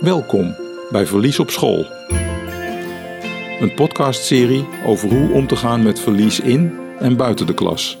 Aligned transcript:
Welkom 0.00 0.56
bij 0.90 1.06
Verlies 1.06 1.38
op 1.38 1.50
School. 1.50 1.86
Een 3.60 3.74
podcastserie 3.74 4.66
over 4.86 5.08
hoe 5.08 5.32
om 5.32 5.46
te 5.46 5.56
gaan 5.56 5.82
met 5.82 6.00
verlies 6.00 6.40
in 6.40 6.78
en 6.98 7.16
buiten 7.16 7.46
de 7.46 7.54
klas. 7.54 7.98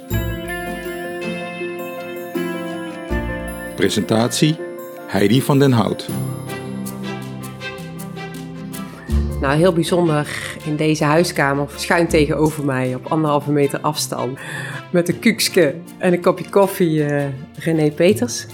Presentatie 3.76 4.56
Heidi 5.06 5.42
van 5.42 5.58
den 5.58 5.72
Hout. 5.72 6.08
Nou, 9.40 9.58
heel 9.58 9.72
bijzonder 9.72 10.56
in 10.64 10.76
deze 10.76 11.04
huiskamer, 11.04 11.68
schuin 11.76 12.08
tegenover 12.08 12.64
mij 12.64 12.94
op 12.94 13.06
anderhalve 13.06 13.52
meter 13.52 13.80
afstand. 13.80 14.38
Met 14.92 15.08
een 15.08 15.18
kuukske 15.18 15.74
en 15.98 16.12
een 16.12 16.20
kopje 16.20 16.48
koffie, 16.48 16.98
uh, 16.98 17.24
René 17.58 17.90
Peters. 17.90 18.46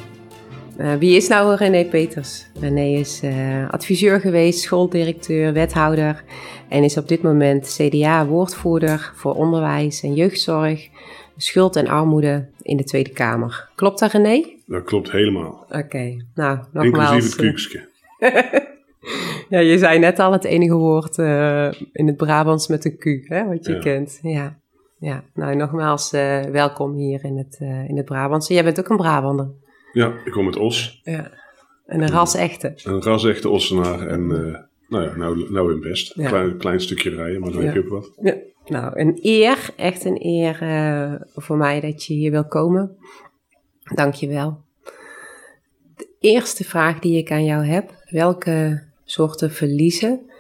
Uh, 0.81 0.95
wie 0.95 1.17
is 1.17 1.29
nou 1.29 1.55
René 1.55 1.85
Peters? 1.85 2.47
René 2.61 2.99
is 2.99 3.23
uh, 3.25 3.69
adviseur 3.71 4.21
geweest, 4.21 4.61
schooldirecteur, 4.61 5.53
wethouder 5.53 6.25
en 6.69 6.85
is 6.85 6.97
op 6.97 7.09
dit 7.09 7.23
moment 7.23 7.77
CDA-woordvoerder 7.77 9.13
voor 9.15 9.35
onderwijs 9.35 10.03
en 10.03 10.15
jeugdzorg, 10.15 10.89
schuld 11.37 11.77
en 11.77 11.87
armoede 11.87 12.49
in 12.63 12.77
de 12.77 12.85
Tweede 12.85 13.11
Kamer. 13.11 13.69
Klopt 13.75 13.99
dat 13.99 14.13
René? 14.13 14.45
Dat 14.67 14.85
klopt 14.85 15.11
helemaal. 15.11 15.65
Oké, 15.69 15.79
okay. 15.79 16.25
nou 16.35 16.59
nogmaals. 16.73 17.11
Inclusief 17.11 17.31
het 17.31 17.41
kuukske. 17.41 17.89
ja, 19.57 19.59
je 19.59 19.79
zei 19.79 19.99
net 19.99 20.19
al 20.19 20.33
het 20.33 20.45
enige 20.45 20.75
woord 20.75 21.19
uh, 21.19 21.73
in 21.93 22.07
het 22.07 22.17
Brabants 22.17 22.69
met 22.69 22.85
een 22.85 22.97
Q, 22.99 23.29
hè, 23.29 23.47
wat 23.47 23.67
je 23.67 23.73
Ja. 23.73 23.79
kent. 23.79 24.19
Ja. 24.23 24.59
ja, 24.99 25.23
nou 25.35 25.57
nogmaals 25.57 26.11
welkom 26.51 26.95
hier 26.95 27.25
in 27.25 27.37
het, 27.37 27.57
in 27.89 27.97
het 27.97 28.05
Brabantse. 28.05 28.55
Jij 28.55 28.65
bent 28.65 28.79
ook 28.79 28.89
een 28.89 28.97
Brabander. 28.97 29.49
Ja, 29.97 30.15
ik 30.25 30.33
kom 30.33 30.47
uit 30.47 30.57
Os. 30.57 31.01
Ja. 31.05 31.31
En 31.87 32.01
een 32.01 32.11
ras-echte. 32.11 32.73
Een 32.85 33.03
ras-echte 33.03 33.49
Ossenaar 33.49 34.07
en 34.07 34.21
uh, 34.21 34.57
nou 34.89 35.05
ja, 35.05 35.17
nou, 35.17 35.53
nou 35.53 35.73
in 35.73 35.81
best. 35.81 36.15
Ja. 36.15 36.29
Klein, 36.29 36.57
klein 36.57 36.81
stukje 36.81 37.11
rijden, 37.11 37.41
maar 37.41 37.51
dan 37.51 37.63
heb 37.63 37.75
je 37.75 37.81
ook 37.81 37.89
wat. 37.89 38.13
Ja. 38.23 38.37
Nou, 38.67 39.01
een 39.01 39.19
eer, 39.23 39.71
echt 39.77 40.05
een 40.05 40.19
eer 40.21 40.63
uh, 40.63 41.15
voor 41.35 41.57
mij 41.57 41.81
dat 41.81 42.05
je 42.05 42.15
hier 42.15 42.31
wil 42.31 42.47
komen. 42.47 42.97
Dank 43.95 44.15
je 44.15 44.29
wel. 44.29 44.61
De 45.97 46.09
eerste 46.21 46.65
vraag 46.65 46.99
die 46.99 47.19
ik 47.19 47.31
aan 47.31 47.45
jou 47.45 47.65
heb, 47.65 47.91
welke 48.11 48.83
soorten 49.05 49.53
verliezen 49.53 50.31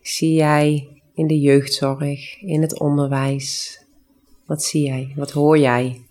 zie 0.00 0.34
jij 0.34 0.88
in 1.14 1.26
de 1.26 1.40
jeugdzorg, 1.40 2.42
in 2.42 2.62
het 2.62 2.80
onderwijs? 2.80 3.78
Wat 4.46 4.62
zie 4.62 4.84
jij? 4.84 5.12
Wat 5.16 5.30
hoor 5.30 5.58
jij? 5.58 6.03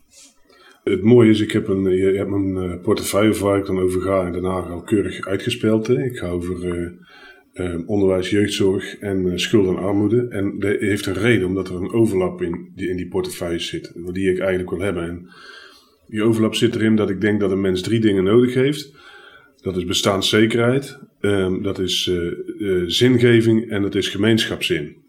Het 0.83 1.01
mooie 1.01 1.29
is, 1.29 1.39
ik 1.39 1.51
heb 1.51 1.67
een, 1.67 1.83
je 1.83 2.17
hebt 2.17 2.29
mijn 2.29 2.55
uh, 2.55 2.81
portefeuille 2.81 3.33
waar 3.33 3.57
ik 3.57 3.65
dan 3.65 3.79
over 3.79 4.01
ga 4.01 4.31
Den 4.31 4.43
Haag 4.43 4.69
al 4.69 4.81
keurig 4.81 5.27
uitgespeeld. 5.27 5.89
Ik 5.89 6.17
ga 6.17 6.29
over 6.29 6.65
uh, 6.65 6.89
uh, 7.53 7.89
onderwijs, 7.89 8.29
jeugdzorg 8.29 8.97
en 8.97 9.39
schuld 9.39 9.67
en 9.67 9.83
armoede. 9.83 10.27
En 10.29 10.59
dat 10.59 10.79
heeft 10.79 11.05
een 11.05 11.13
reden, 11.13 11.47
omdat 11.47 11.69
er 11.69 11.75
een 11.75 11.91
overlap 11.91 12.41
in 12.41 12.71
die, 12.75 12.89
in 12.89 12.95
die 12.97 13.07
portefeuille 13.07 13.59
zit, 13.59 13.91
die 14.11 14.31
ik 14.31 14.39
eigenlijk 14.39 14.69
wil 14.69 14.79
hebben. 14.79 15.03
En 15.03 15.29
die 16.07 16.23
overlap 16.23 16.55
zit 16.55 16.75
erin 16.75 16.95
dat 16.95 17.09
ik 17.09 17.21
denk 17.21 17.39
dat 17.39 17.51
een 17.51 17.61
mens 17.61 17.81
drie 17.81 17.99
dingen 17.99 18.23
nodig 18.23 18.53
heeft. 18.53 18.93
Dat 19.61 19.77
is 19.77 19.85
bestaanszekerheid, 19.85 20.99
um, 21.21 21.63
dat 21.63 21.79
is 21.79 22.07
uh, 22.07 22.83
zingeving 22.85 23.69
en 23.69 23.81
dat 23.81 23.95
is 23.95 24.07
gemeenschapszin. 24.07 25.02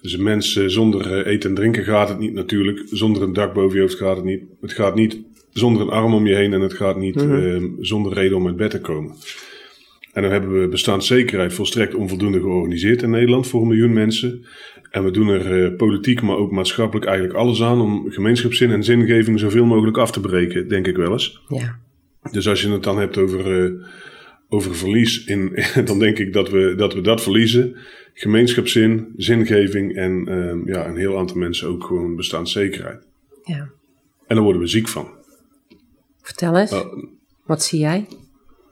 Dus 0.00 0.12
een 0.12 0.22
mens 0.22 0.56
uh, 0.56 0.66
zonder 0.66 1.18
uh, 1.18 1.32
eten 1.32 1.48
en 1.48 1.56
drinken 1.56 1.84
gaat 1.84 2.08
het 2.08 2.18
niet 2.18 2.32
natuurlijk. 2.32 2.82
Zonder 2.90 3.22
een 3.22 3.32
dak 3.32 3.54
boven 3.54 3.76
je 3.76 3.82
hoofd 3.82 3.94
gaat 3.94 4.16
het 4.16 4.24
niet. 4.24 4.42
Het 4.60 4.72
gaat 4.72 4.94
niet 4.94 5.18
zonder 5.52 5.82
een 5.82 5.88
arm 5.88 6.14
om 6.14 6.26
je 6.26 6.34
heen 6.34 6.52
en 6.52 6.60
het 6.60 6.74
gaat 6.74 6.96
niet 6.96 7.14
mm 7.14 7.30
-hmm. 7.30 7.38
uh, 7.38 7.62
zonder 7.80 8.12
reden 8.12 8.36
om 8.36 8.46
uit 8.46 8.56
bed 8.56 8.70
te 8.70 8.80
komen. 8.80 9.14
En 10.12 10.22
dan 10.22 10.30
hebben 10.30 10.60
we 10.60 10.68
bestaanszekerheid 10.68 11.54
volstrekt 11.54 11.94
onvoldoende 11.94 12.40
georganiseerd 12.40 13.02
in 13.02 13.10
Nederland 13.10 13.46
voor 13.46 13.60
een 13.60 13.68
miljoen 13.68 13.92
mensen. 13.92 14.46
En 14.90 15.04
we 15.04 15.10
doen 15.10 15.28
er 15.28 15.72
politiek, 15.72 16.22
maar 16.22 16.36
ook 16.36 16.50
maatschappelijk 16.50 17.06
eigenlijk 17.06 17.38
alles 17.38 17.62
aan 17.62 17.80
om 17.80 18.10
gemeenschapszin 18.10 18.70
en 18.70 18.84
zingeving 18.84 19.40
zoveel 19.40 19.64
mogelijk 19.64 19.98
af 19.98 20.10
te 20.10 20.20
breken, 20.20 20.68
denk 20.68 20.86
ik 20.86 20.96
wel 20.96 21.12
eens. 21.12 21.42
Ja. 21.48 21.78
Dus 22.30 22.48
als 22.48 22.62
je 22.62 22.70
het 22.70 22.82
dan 22.82 22.98
hebt 22.98 23.18
over, 23.18 23.72
over 24.48 24.74
verlies, 24.74 25.24
in, 25.24 25.64
dan 25.84 25.98
denk 25.98 26.18
ik 26.18 26.32
dat 26.32 26.50
we, 26.50 26.74
dat 26.76 26.94
we 26.94 27.00
dat 27.00 27.22
verliezen 27.22 27.76
gemeenschapszin, 28.18 29.12
zingeving 29.16 29.96
en 29.96 30.28
uh, 30.28 30.74
ja, 30.74 30.86
een 30.86 30.96
heel 30.96 31.18
aantal 31.18 31.36
mensen 31.36 31.68
ook 31.68 31.84
gewoon 31.84 32.16
bestaanszekerheid. 32.16 33.06
Ja. 33.44 33.70
En 34.26 34.34
daar 34.34 34.44
worden 34.44 34.62
we 34.62 34.66
ziek 34.66 34.88
van. 34.88 35.08
Vertel 36.22 36.58
eens, 36.58 36.72
Uh, 36.72 36.84
wat 37.44 37.62
zie 37.62 37.80
jij? 37.80 38.06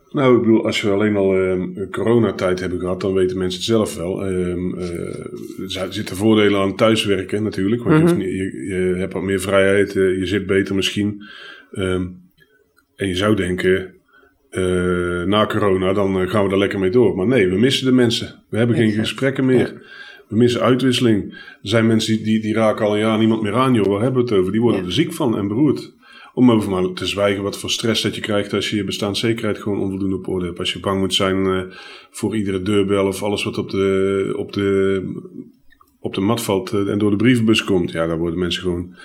Nou, 0.09 0.35
ik 0.35 0.41
bedoel, 0.41 0.65
als 0.65 0.81
we 0.81 0.89
alleen 0.89 1.15
al 1.15 1.37
uh, 1.37 1.89
coronatijd 1.91 2.59
hebben 2.59 2.79
gehad, 2.79 3.01
dan 3.01 3.13
weten 3.13 3.37
mensen 3.37 3.59
het 3.59 3.69
zelf 3.69 3.95
wel. 3.95 4.25
Er 4.25 5.93
zitten 5.93 6.15
voordelen 6.15 6.59
aan 6.59 6.75
thuiswerken 6.75 7.43
natuurlijk, 7.43 7.83
want 7.83 8.01
mm 8.01 8.07
-hmm. 8.07 8.21
je, 8.21 8.35
je, 8.35 8.65
je, 8.67 8.95
hebt 8.95 9.13
wat 9.13 9.23
meer 9.23 9.39
vrijheid, 9.39 9.89
eh, 9.89 10.17
je 10.17 10.25
zit 10.25 10.45
beter 10.45 10.75
misschien. 10.75 11.23
Ehm, 11.71 12.07
en 12.95 13.07
je 13.07 13.15
zou 13.15 13.35
denken, 13.35 13.93
uh, 14.57 15.23
na 15.23 15.45
corona, 15.45 15.93
dan 15.93 16.21
uh, 16.21 16.29
gaan 16.29 16.45
we 16.45 16.51
er 16.51 16.57
lekker 16.57 16.79
mee 16.79 16.89
door. 16.89 17.15
Maar 17.15 17.27
nee, 17.27 17.49
we 17.49 17.57
missen 17.57 17.85
de 17.85 17.91
mensen. 17.91 18.43
We 18.49 18.57
hebben 18.57 18.75
geen 18.75 18.91
gesprekken 18.91 19.45
meer. 19.45 19.73
Ja. 19.73 19.81
We 20.27 20.35
missen 20.35 20.61
uitwisseling. 20.61 21.31
Er 21.33 21.57
zijn 21.61 21.87
mensen 21.87 22.15
die, 22.15 22.23
die, 22.25 22.41
die, 22.41 22.53
raken 22.53 22.85
al 22.85 22.93
een 22.93 22.99
jaar 22.99 23.17
niemand 23.17 23.41
meer 23.41 23.53
aan, 23.53 23.73
joh. 23.73 23.85
Waar 23.85 24.01
hebben 24.01 24.23
we 24.23 24.29
het 24.29 24.39
over? 24.39 24.51
Die 24.51 24.61
worden 24.61 24.81
ja. 24.81 24.85
er 24.85 24.93
ziek 24.93 25.13
van 25.13 25.37
en 25.37 25.47
beroerd. 25.47 25.93
Om 26.33 26.51
over 26.51 26.69
maar 26.69 26.93
te 26.93 27.05
zwijgen 27.05 27.43
wat 27.43 27.57
voor 27.57 27.69
stress 27.69 28.01
dat 28.01 28.15
je 28.15 28.21
krijgt 28.21 28.53
als 28.53 28.69
je 28.69 28.75
je 28.75 28.83
bestaanszekerheid 28.83 29.57
gewoon 29.57 29.79
onvoldoende 29.79 30.15
op 30.15 30.27
orde 30.27 30.45
hebt. 30.45 30.59
Als 30.59 30.73
je 30.73 30.79
bang 30.79 30.99
moet 30.99 31.13
zijn 31.13 31.45
uh, 31.45 31.61
voor 32.11 32.35
iedere 32.35 32.61
deurbel 32.61 33.07
of 33.07 33.23
alles 33.23 33.43
wat 33.43 33.57
op 33.57 33.69
de, 33.69 34.33
op 34.37 34.53
de, 34.53 35.01
op 35.99 36.13
de 36.13 36.21
mat 36.21 36.41
valt 36.41 36.73
en 36.73 36.97
door 36.97 37.11
de 37.11 37.15
brievenbus 37.15 37.63
komt. 37.63 37.91
Ja, 37.91 38.07
daar 38.07 38.17
worden 38.17 38.39
mensen 38.39 38.61
gewoon 38.61 38.95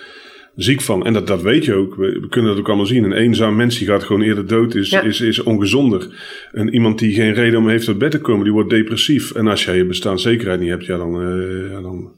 ziek 0.61 0.81
van. 0.81 1.05
En 1.05 1.13
dat, 1.13 1.27
dat 1.27 1.41
weet 1.41 1.65
je 1.65 1.73
ook. 1.73 1.95
We, 1.95 2.19
we, 2.19 2.27
kunnen 2.27 2.51
dat 2.51 2.59
ook 2.59 2.67
allemaal 2.67 2.85
zien. 2.85 3.03
Een 3.03 3.13
eenzaam 3.13 3.55
mens 3.55 3.77
die 3.77 3.87
gaat 3.87 4.03
gewoon 4.03 4.21
eerder 4.21 4.47
dood, 4.47 4.75
is, 4.75 4.89
ja. 4.89 5.01
is, 5.01 5.21
is 5.21 5.43
ongezonder. 5.43 6.07
En 6.51 6.73
iemand 6.73 6.99
die 6.99 7.13
geen 7.13 7.33
reden 7.33 7.59
om 7.59 7.69
heeft 7.69 7.87
uit 7.87 7.97
bed 7.97 8.11
te 8.11 8.21
komen, 8.21 8.43
die 8.43 8.53
wordt 8.53 8.69
depressief. 8.69 9.31
En 9.31 9.47
als 9.47 9.65
jij 9.65 9.77
je 9.77 9.85
bestaanszekerheid 9.85 10.59
niet 10.59 10.69
hebt, 10.69 10.85
ja 10.85 10.97
dan, 10.97 11.21
uh, 11.21 11.71
ja, 11.71 11.81
dan, 11.81 12.11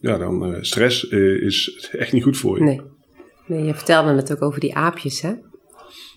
ja, 0.00 0.18
dan 0.18 0.50
uh, 0.50 0.56
stress 0.60 1.10
uh, 1.10 1.42
is 1.42 1.88
echt 1.92 2.12
niet 2.12 2.22
goed 2.22 2.36
voor 2.36 2.58
je. 2.58 2.64
Nee. 2.64 2.80
nee, 3.46 3.64
je 3.64 3.74
vertelde 3.74 4.14
het 4.14 4.32
ook 4.32 4.42
over 4.42 4.60
die 4.60 4.74
aapjes, 4.74 5.20
hè? 5.20 5.32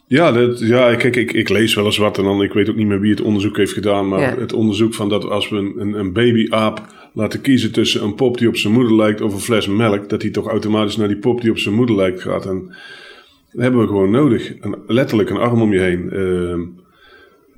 Ja, 0.09 0.31
dat, 0.31 0.59
ja 0.59 0.95
kijk, 0.95 1.15
ik, 1.15 1.33
ik 1.33 1.49
lees 1.49 1.75
wel 1.75 1.85
eens 1.85 1.97
wat 1.97 2.17
en 2.17 2.23
dan, 2.23 2.43
ik 2.43 2.53
weet 2.53 2.69
ook 2.69 2.75
niet 2.75 2.87
meer 2.87 2.99
wie 2.99 3.11
het 3.11 3.21
onderzoek 3.21 3.57
heeft 3.57 3.73
gedaan, 3.73 4.07
maar 4.07 4.19
ja. 4.19 4.37
het 4.39 4.53
onderzoek 4.53 4.93
van 4.93 5.09
dat 5.09 5.25
als 5.29 5.49
we 5.49 5.55
een, 5.55 5.93
een, 5.93 6.13
babyaap 6.13 6.81
laten 7.13 7.41
kiezen 7.41 7.71
tussen 7.71 8.03
een 8.03 8.15
pop 8.15 8.37
die 8.37 8.47
op 8.47 8.57
zijn 8.57 8.73
moeder 8.73 8.95
lijkt 8.95 9.21
of 9.21 9.33
een 9.33 9.39
fles 9.39 9.67
melk, 9.67 10.09
dat 10.09 10.21
hij 10.21 10.31
toch 10.31 10.47
automatisch 10.47 10.97
naar 10.97 11.07
die 11.07 11.17
pop 11.17 11.41
die 11.41 11.51
op 11.51 11.57
zijn 11.57 11.75
moeder 11.75 11.95
lijkt 11.95 12.21
gaat. 12.21 12.45
En 12.45 12.67
dat 13.51 13.61
hebben 13.61 13.81
we 13.81 13.87
gewoon 13.87 14.11
nodig. 14.11 14.53
Een, 14.59 14.75
letterlijk 14.87 15.29
een 15.29 15.37
arm 15.37 15.61
om 15.61 15.73
je 15.73 15.79
heen. 15.79 16.09
Uh, 16.13 16.86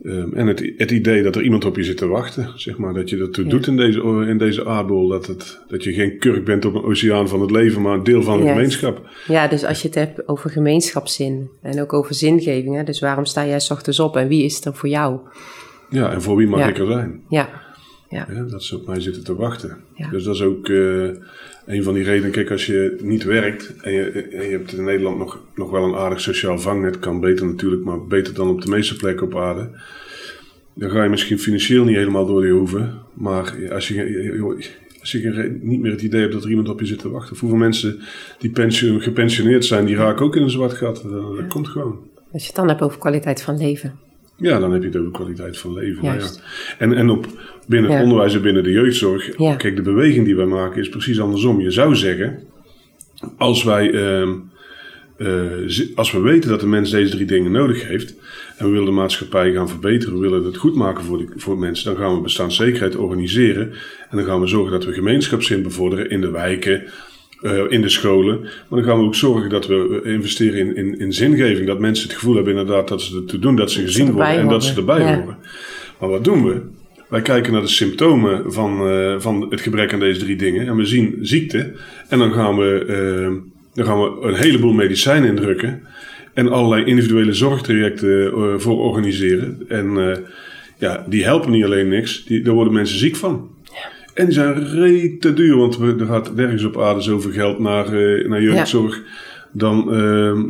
uh, 0.01 0.37
en 0.37 0.47
het, 0.47 0.73
het, 0.77 0.91
idee 0.91 1.23
dat 1.23 1.35
er 1.35 1.41
iemand 1.41 1.65
op 1.65 1.75
je 1.75 1.83
zit 1.83 1.97
te 1.97 2.07
wachten, 2.07 2.51
zeg 2.55 2.77
maar, 2.77 2.93
dat 2.93 3.09
je 3.09 3.17
dat 3.17 3.35
ja. 3.35 3.43
doet 3.43 3.67
in 3.67 3.77
deze, 3.77 4.01
in 4.27 4.37
deze 4.37 4.65
aardbol. 4.65 5.07
Dat, 5.07 5.25
het, 5.27 5.59
dat 5.67 5.83
je 5.83 5.93
geen 5.93 6.17
kurk 6.17 6.45
bent 6.45 6.65
op 6.65 6.75
een 6.75 6.83
oceaan 6.83 7.27
van 7.27 7.41
het 7.41 7.51
leven, 7.51 7.81
maar 7.81 7.93
een 7.93 8.03
deel 8.03 8.23
van 8.23 8.41
de 8.41 8.47
gemeenschap. 8.47 9.09
Ja, 9.27 9.47
dus 9.47 9.65
als 9.65 9.81
je 9.81 9.87
het 9.87 9.97
hebt 9.97 10.27
over 10.27 10.49
gemeenschapszin 10.49 11.49
en 11.61 11.81
ook 11.81 11.93
over 11.93 12.15
zingeving, 12.15 12.75
hè, 12.75 12.83
dus 12.83 12.99
waarom 12.99 13.25
sta 13.25 13.45
jij 13.45 13.59
s 13.59 13.71
ochtends 13.71 13.99
op 13.99 14.17
en 14.17 14.27
wie 14.27 14.43
is 14.43 14.65
er 14.65 14.75
voor 14.75 14.89
jou? 14.89 15.19
Ja, 15.89 16.11
en 16.11 16.21
voor 16.21 16.35
wie 16.35 16.47
mag 16.47 16.59
ja. 16.59 16.67
ik 16.67 16.77
er 16.77 16.87
zijn? 16.87 17.21
Ja. 17.29 17.49
Ja. 18.09 18.25
dat 18.49 18.63
ze 18.63 18.75
op 18.75 18.87
mij 18.87 18.99
zitten 18.99 19.23
te 19.23 19.35
wachten. 19.35 19.77
Dus 20.11 20.23
dat 20.23 20.35
is 20.35 20.41
ook 20.41 20.67
uh, 20.67 21.09
een 21.69 21.83
van 21.83 21.93
die 21.93 22.03
redenen. 22.03 22.31
Kijk, 22.31 22.51
als 22.51 22.65
je 22.65 22.95
niet 23.01 23.23
werkt 23.23 23.73
en 23.81 23.91
je, 23.91 24.03
en 24.31 24.45
je 24.45 24.51
hebt 24.51 24.73
in 24.73 24.83
Nederland 24.83 25.17
nog, 25.17 25.39
nog 25.55 25.71
wel 25.71 25.83
een 25.83 25.95
aardig 25.95 26.21
sociaal 26.21 26.59
vangnet, 26.59 26.99
kan 26.99 27.19
beter 27.19 27.45
natuurlijk, 27.45 27.83
maar 27.83 28.05
beter 28.05 28.33
dan 28.33 28.49
op 28.49 28.61
de 28.61 28.69
meeste 28.69 28.95
plekken 28.95 29.25
op 29.25 29.37
aarde. 29.37 29.69
Dan 30.73 30.89
ga 30.89 31.03
je 31.03 31.09
misschien 31.09 31.39
financieel 31.39 31.83
niet 31.83 31.95
helemaal 31.95 32.25
door 32.25 32.41
die 32.41 32.51
hoeven. 32.51 32.99
Maar 33.13 33.71
als 33.71 33.87
je, 33.87 34.57
als 34.99 35.11
je 35.11 35.59
niet 35.61 35.79
meer 35.79 35.91
het 35.91 36.01
idee 36.01 36.21
hebt 36.21 36.33
dat 36.33 36.43
er 36.43 36.49
iemand 36.49 36.69
op 36.69 36.79
je 36.79 36.85
zit 36.85 36.99
te 36.99 37.09
wachten. 37.09 37.33
Of 37.33 37.39
hoeveel 37.39 37.57
mensen 37.57 37.99
die 38.39 38.49
pensioen, 38.51 39.01
gepensioneerd 39.01 39.65
zijn, 39.65 39.85
die 39.85 39.95
raken 39.95 40.25
ook 40.25 40.35
in 40.35 40.41
een 40.41 40.49
zwart 40.49 40.73
gat. 40.73 41.01
Dat, 41.03 41.35
dat 41.37 41.47
komt 41.47 41.67
gewoon. 41.67 41.99
Als 42.31 42.41
je 42.41 42.47
het 42.47 42.55
dan 42.55 42.67
hebt 42.67 42.81
over 42.81 42.99
kwaliteit 42.99 43.41
van 43.41 43.57
leven. 43.57 43.99
Ja, 44.39 44.59
dan 44.59 44.71
heb 44.71 44.81
je 44.81 44.87
het 44.87 44.97
over 44.97 45.11
kwaliteit 45.11 45.57
van 45.57 45.73
leven. 45.73 46.05
Nou 46.05 46.19
ja. 46.19 46.27
En, 46.77 46.93
en 46.93 47.09
op, 47.09 47.27
binnen 47.65 47.91
het 47.91 48.03
onderwijs 48.03 48.35
en 48.35 48.41
binnen 48.41 48.63
de 48.63 48.71
jeugdzorg. 48.71 49.29
Kijk, 49.57 49.75
de 49.75 49.81
beweging 49.81 50.25
die 50.25 50.35
wij 50.35 50.45
maken 50.45 50.81
is 50.81 50.89
precies 50.89 51.19
andersom. 51.19 51.61
Je 51.61 51.71
zou 51.71 51.95
zeggen, 51.95 52.39
als 53.37 53.63
wij, 53.63 53.91
uh, 53.91 54.27
uh, 55.17 55.95
als 55.95 56.11
we 56.11 56.19
weten 56.19 56.49
dat 56.49 56.59
de 56.59 56.67
mens 56.67 56.91
deze 56.91 57.11
drie 57.11 57.25
dingen 57.25 57.51
nodig 57.51 57.87
heeft. 57.87 58.15
En 58.57 58.65
we 58.65 58.71
willen 58.71 58.85
de 58.85 58.91
maatschappij 58.91 59.51
gaan 59.53 59.69
verbeteren, 59.69 60.13
we 60.13 60.29
willen 60.29 60.45
het 60.45 60.57
goed 60.57 60.75
maken 60.75 61.03
voor, 61.03 61.17
de, 61.17 61.27
voor 61.35 61.57
mensen. 61.57 61.93
Dan 61.93 62.03
gaan 62.03 62.15
we 62.15 62.21
bestaanszekerheid 62.21 62.95
organiseren. 62.95 63.71
En 64.09 64.17
dan 64.17 64.25
gaan 64.25 64.41
we 64.41 64.47
zorgen 64.47 64.71
dat 64.71 64.85
we 64.85 64.93
gemeenschapszin 64.93 65.63
bevorderen 65.63 66.09
in 66.09 66.21
de 66.21 66.31
wijken. 66.31 66.83
Uh, 67.41 67.71
in 67.71 67.81
de 67.81 67.89
scholen. 67.89 68.39
Maar 68.41 68.79
dan 68.79 68.83
gaan 68.83 68.97
we 68.97 69.05
ook 69.05 69.15
zorgen 69.15 69.49
dat 69.49 69.67
we 69.67 70.01
investeren 70.03 70.59
in, 70.59 70.75
in, 70.75 70.99
in 70.99 71.13
zingeving. 71.13 71.67
Dat 71.67 71.79
mensen 71.79 72.07
het 72.07 72.17
gevoel 72.17 72.35
hebben 72.35 72.57
inderdaad 72.57 72.87
dat 72.87 73.01
ze 73.01 73.15
het 73.15 73.27
te 73.27 73.39
doen, 73.39 73.55
dat 73.55 73.71
ze 73.71 73.81
gezien 73.81 74.11
worden 74.11 74.37
en 74.37 74.47
dat 74.47 74.63
ze 74.63 74.75
erbij 74.75 74.99
ja. 74.99 75.15
horen. 75.15 75.37
Maar 75.99 76.09
wat 76.09 76.23
doen 76.23 76.45
we? 76.45 76.61
Wij 77.09 77.21
kijken 77.21 77.53
naar 77.53 77.61
de 77.61 77.67
symptomen 77.67 78.53
van, 78.53 78.87
eh, 78.87 79.15
van 79.17 79.47
het 79.49 79.61
gebrek 79.61 79.93
aan 79.93 79.99
deze 79.99 80.19
drie 80.19 80.35
dingen. 80.35 80.67
En 80.67 80.75
we 80.75 80.85
zien 80.85 81.17
ziekte. 81.21 81.71
En 82.09 82.19
dan 82.19 82.31
gaan 82.31 82.57
we, 82.57 82.85
eh, 82.87 83.51
dan 83.73 83.85
gaan 83.85 84.01
we 84.01 84.27
een 84.27 84.35
heleboel 84.35 84.73
medicijnen 84.73 85.29
indrukken. 85.29 85.83
En 86.33 86.49
allerlei 86.49 86.83
individuele 86.83 87.33
zorgtrajecten 87.33 88.31
eh, 88.31 88.53
voor 88.57 88.77
organiseren. 88.77 89.65
En 89.67 90.17
ja, 90.77 91.05
die 91.07 91.23
helpen 91.23 91.51
niet 91.51 91.63
alleen 91.63 91.87
niks. 91.87 92.25
Die, 92.25 92.41
daar 92.41 92.53
worden 92.53 92.73
mensen 92.73 92.97
ziek 92.97 93.15
van. 93.15 93.49
En 94.19 94.25
die 94.25 94.33
zijn 94.33 94.67
rete 94.67 95.33
duur. 95.33 95.57
Want 95.57 95.77
we, 95.77 95.95
er 95.99 96.05
gaat 96.05 96.35
nergens 96.35 96.63
op 96.63 96.79
aarde 96.81 97.01
zoveel 97.01 97.31
geld 97.31 97.59
naar, 97.59 97.91
naar 98.27 98.41
jeugdzorg 98.41 99.01
dan, 99.51 99.85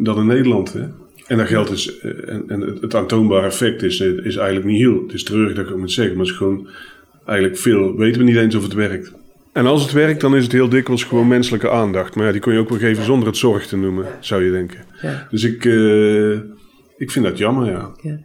dan 0.04 0.18
in 0.18 0.26
Nederland. 0.26 0.74
Hè? 0.74 0.84
En 1.28 1.38
dat 1.38 1.48
geld 1.48 1.72
is, 1.72 2.00
en, 2.00 2.44
en 2.48 2.78
het 2.82 2.96
aantoonbare 2.96 3.46
effect 3.46 3.84
is, 3.84 4.00
is 4.00 4.36
eigenlijk 4.36 4.66
niet 4.66 4.80
heel. 4.80 5.02
Het 5.02 5.14
is 5.14 5.24
terug 5.24 5.54
dat 5.54 5.64
ik 5.64 5.70
het 5.70 5.78
moet 5.78 5.92
zeggen, 5.92 6.18
maar 6.18 6.26
het 6.26 6.34
is 6.34 6.40
gewoon 6.40 6.68
eigenlijk 7.26 7.60
veel 7.60 7.96
weten 7.98 8.22
we 8.22 8.28
niet 8.28 8.38
eens 8.38 8.56
of 8.56 8.64
het 8.64 8.74
werkt. 8.74 9.14
En 9.54 9.66
als 9.66 9.82
het 9.82 9.92
werkt, 9.92 10.22
dan 10.22 10.36
is 10.36 10.44
het 10.44 10.52
heel 10.52 10.70
dikwijls 10.70 11.04
gewoon 11.04 11.28
menselijke 11.28 11.70
aandacht. 11.70 12.16
Maar 12.16 12.26
ja, 12.26 12.32
die 12.32 12.42
kun 12.42 12.54
je 12.54 12.60
ook 12.60 12.70
wel 12.70 12.78
geven 12.78 13.04
zonder 13.04 13.28
het 13.28 13.38
zorg 13.38 13.68
te 13.68 13.78
noemen, 13.78 14.06
zou 14.20 14.44
je 14.44 14.52
denken. 14.52 14.80
Ja. 15.02 15.28
Dus 15.30 15.44
ik, 15.44 15.66
ik 16.98 17.12
vind 17.12 17.26
dat 17.26 17.38
jammer, 17.38 17.72
ja. 17.72 17.92
ja. 18.02 18.20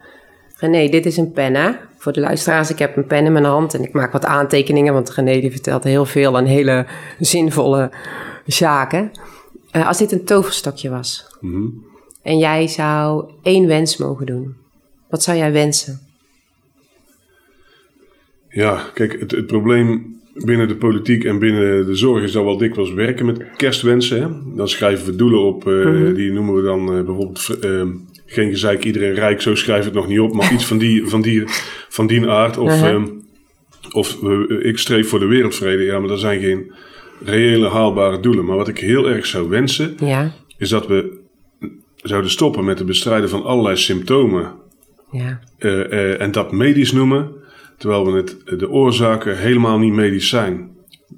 René, 0.65 0.89
dit 0.89 1.05
is 1.05 1.17
een 1.17 1.31
pen, 1.31 1.55
hè? 1.55 1.71
Voor 1.97 2.13
de 2.13 2.19
luisteraars, 2.19 2.69
ik 2.69 2.79
heb 2.79 2.97
een 2.97 3.07
pen 3.07 3.25
in 3.25 3.31
mijn 3.31 3.45
hand 3.45 3.73
en 3.73 3.83
ik 3.83 3.93
maak 3.93 4.11
wat 4.11 4.25
aantekeningen, 4.25 4.93
want 4.93 5.13
René 5.13 5.39
die 5.39 5.51
vertelt 5.51 5.83
heel 5.83 6.05
veel 6.05 6.37
en 6.37 6.45
hele 6.45 6.85
zinvolle 7.19 7.91
zaken. 8.45 9.11
Uh, 9.75 9.87
als 9.87 9.97
dit 9.97 10.11
een 10.11 10.25
toverstokje 10.25 10.89
was 10.89 11.37
mhm. 11.41 11.67
en 12.21 12.37
jij 12.37 12.67
zou 12.67 13.31
één 13.43 13.67
wens 13.67 13.97
mogen 13.97 14.25
doen, 14.25 14.55
wat 15.09 15.23
zou 15.23 15.37
jij 15.37 15.51
wensen? 15.51 15.99
Ja, 18.49 18.83
kijk, 18.93 19.19
het, 19.19 19.31
het 19.31 19.47
probleem 19.47 20.19
binnen 20.33 20.67
de 20.67 20.75
politiek 20.75 21.23
en 21.23 21.39
binnen 21.39 21.85
de 21.85 21.95
zorg 21.95 22.23
is 22.23 22.31
dat 22.31 22.43
wel 22.43 22.57
dikwijls 22.57 22.93
werken 22.93 23.25
met 23.25 23.45
kerstwensen. 23.55 24.21
Hè? 24.21 24.55
Dan 24.55 24.69
schrijven 24.69 25.05
we 25.05 25.15
doelen 25.15 25.39
op, 25.39 25.67
uh, 25.67 26.15
die 26.15 26.31
noemen 26.31 26.55
we 26.55 26.61
dan 26.61 26.97
uh, 26.97 27.05
bijvoorbeeld 27.05 27.57
geen 28.35 28.49
gezeik, 28.49 28.83
iedereen 28.83 29.13
rijk, 29.13 29.41
zo 29.41 29.55
schrijf 29.55 29.85
het 29.85 29.93
nog 29.93 30.07
niet 30.07 30.19
op, 30.19 30.33
maar 30.33 30.53
iets 30.53 30.65
van 30.65 30.77
die, 30.77 31.07
van 31.07 31.21
die, 31.21 31.43
van 31.89 32.07
die 32.07 32.27
aard. 32.27 32.57
Of, 32.57 32.79
-huh. 32.79 33.03
of 33.91 34.21
ik 34.61 34.77
streef 34.77 35.09
voor 35.09 35.19
de 35.19 35.25
wereldvrede, 35.25 35.83
ja, 35.83 35.99
maar 35.99 36.07
dat 36.07 36.19
zijn 36.19 36.41
geen 36.41 36.71
reële 37.23 37.69
haalbare 37.69 38.19
doelen. 38.19 38.45
Maar 38.45 38.57
wat 38.57 38.67
ik 38.67 38.79
heel 38.79 39.09
erg 39.09 39.25
zou 39.25 39.49
wensen, 39.49 39.95
ja. 39.99 40.31
is 40.57 40.69
dat 40.69 40.87
we 40.87 41.23
zouden 41.95 42.31
stoppen 42.31 42.65
met 42.65 42.77
het 42.77 42.87
bestrijden 42.87 43.29
van 43.29 43.43
allerlei 43.43 43.77
symptomen. 43.77 44.53
Ja. 45.11 45.39
en 46.17 46.31
dat 46.31 46.51
medisch 46.51 46.91
noemen. 46.91 47.31
Terwijl 47.77 48.11
we 48.11 48.17
het, 48.17 48.59
de 48.59 48.69
oorzaken 48.69 49.37
helemaal 49.37 49.79
niet 49.79 49.93
medisch 49.93 50.29
zijn. 50.29 50.69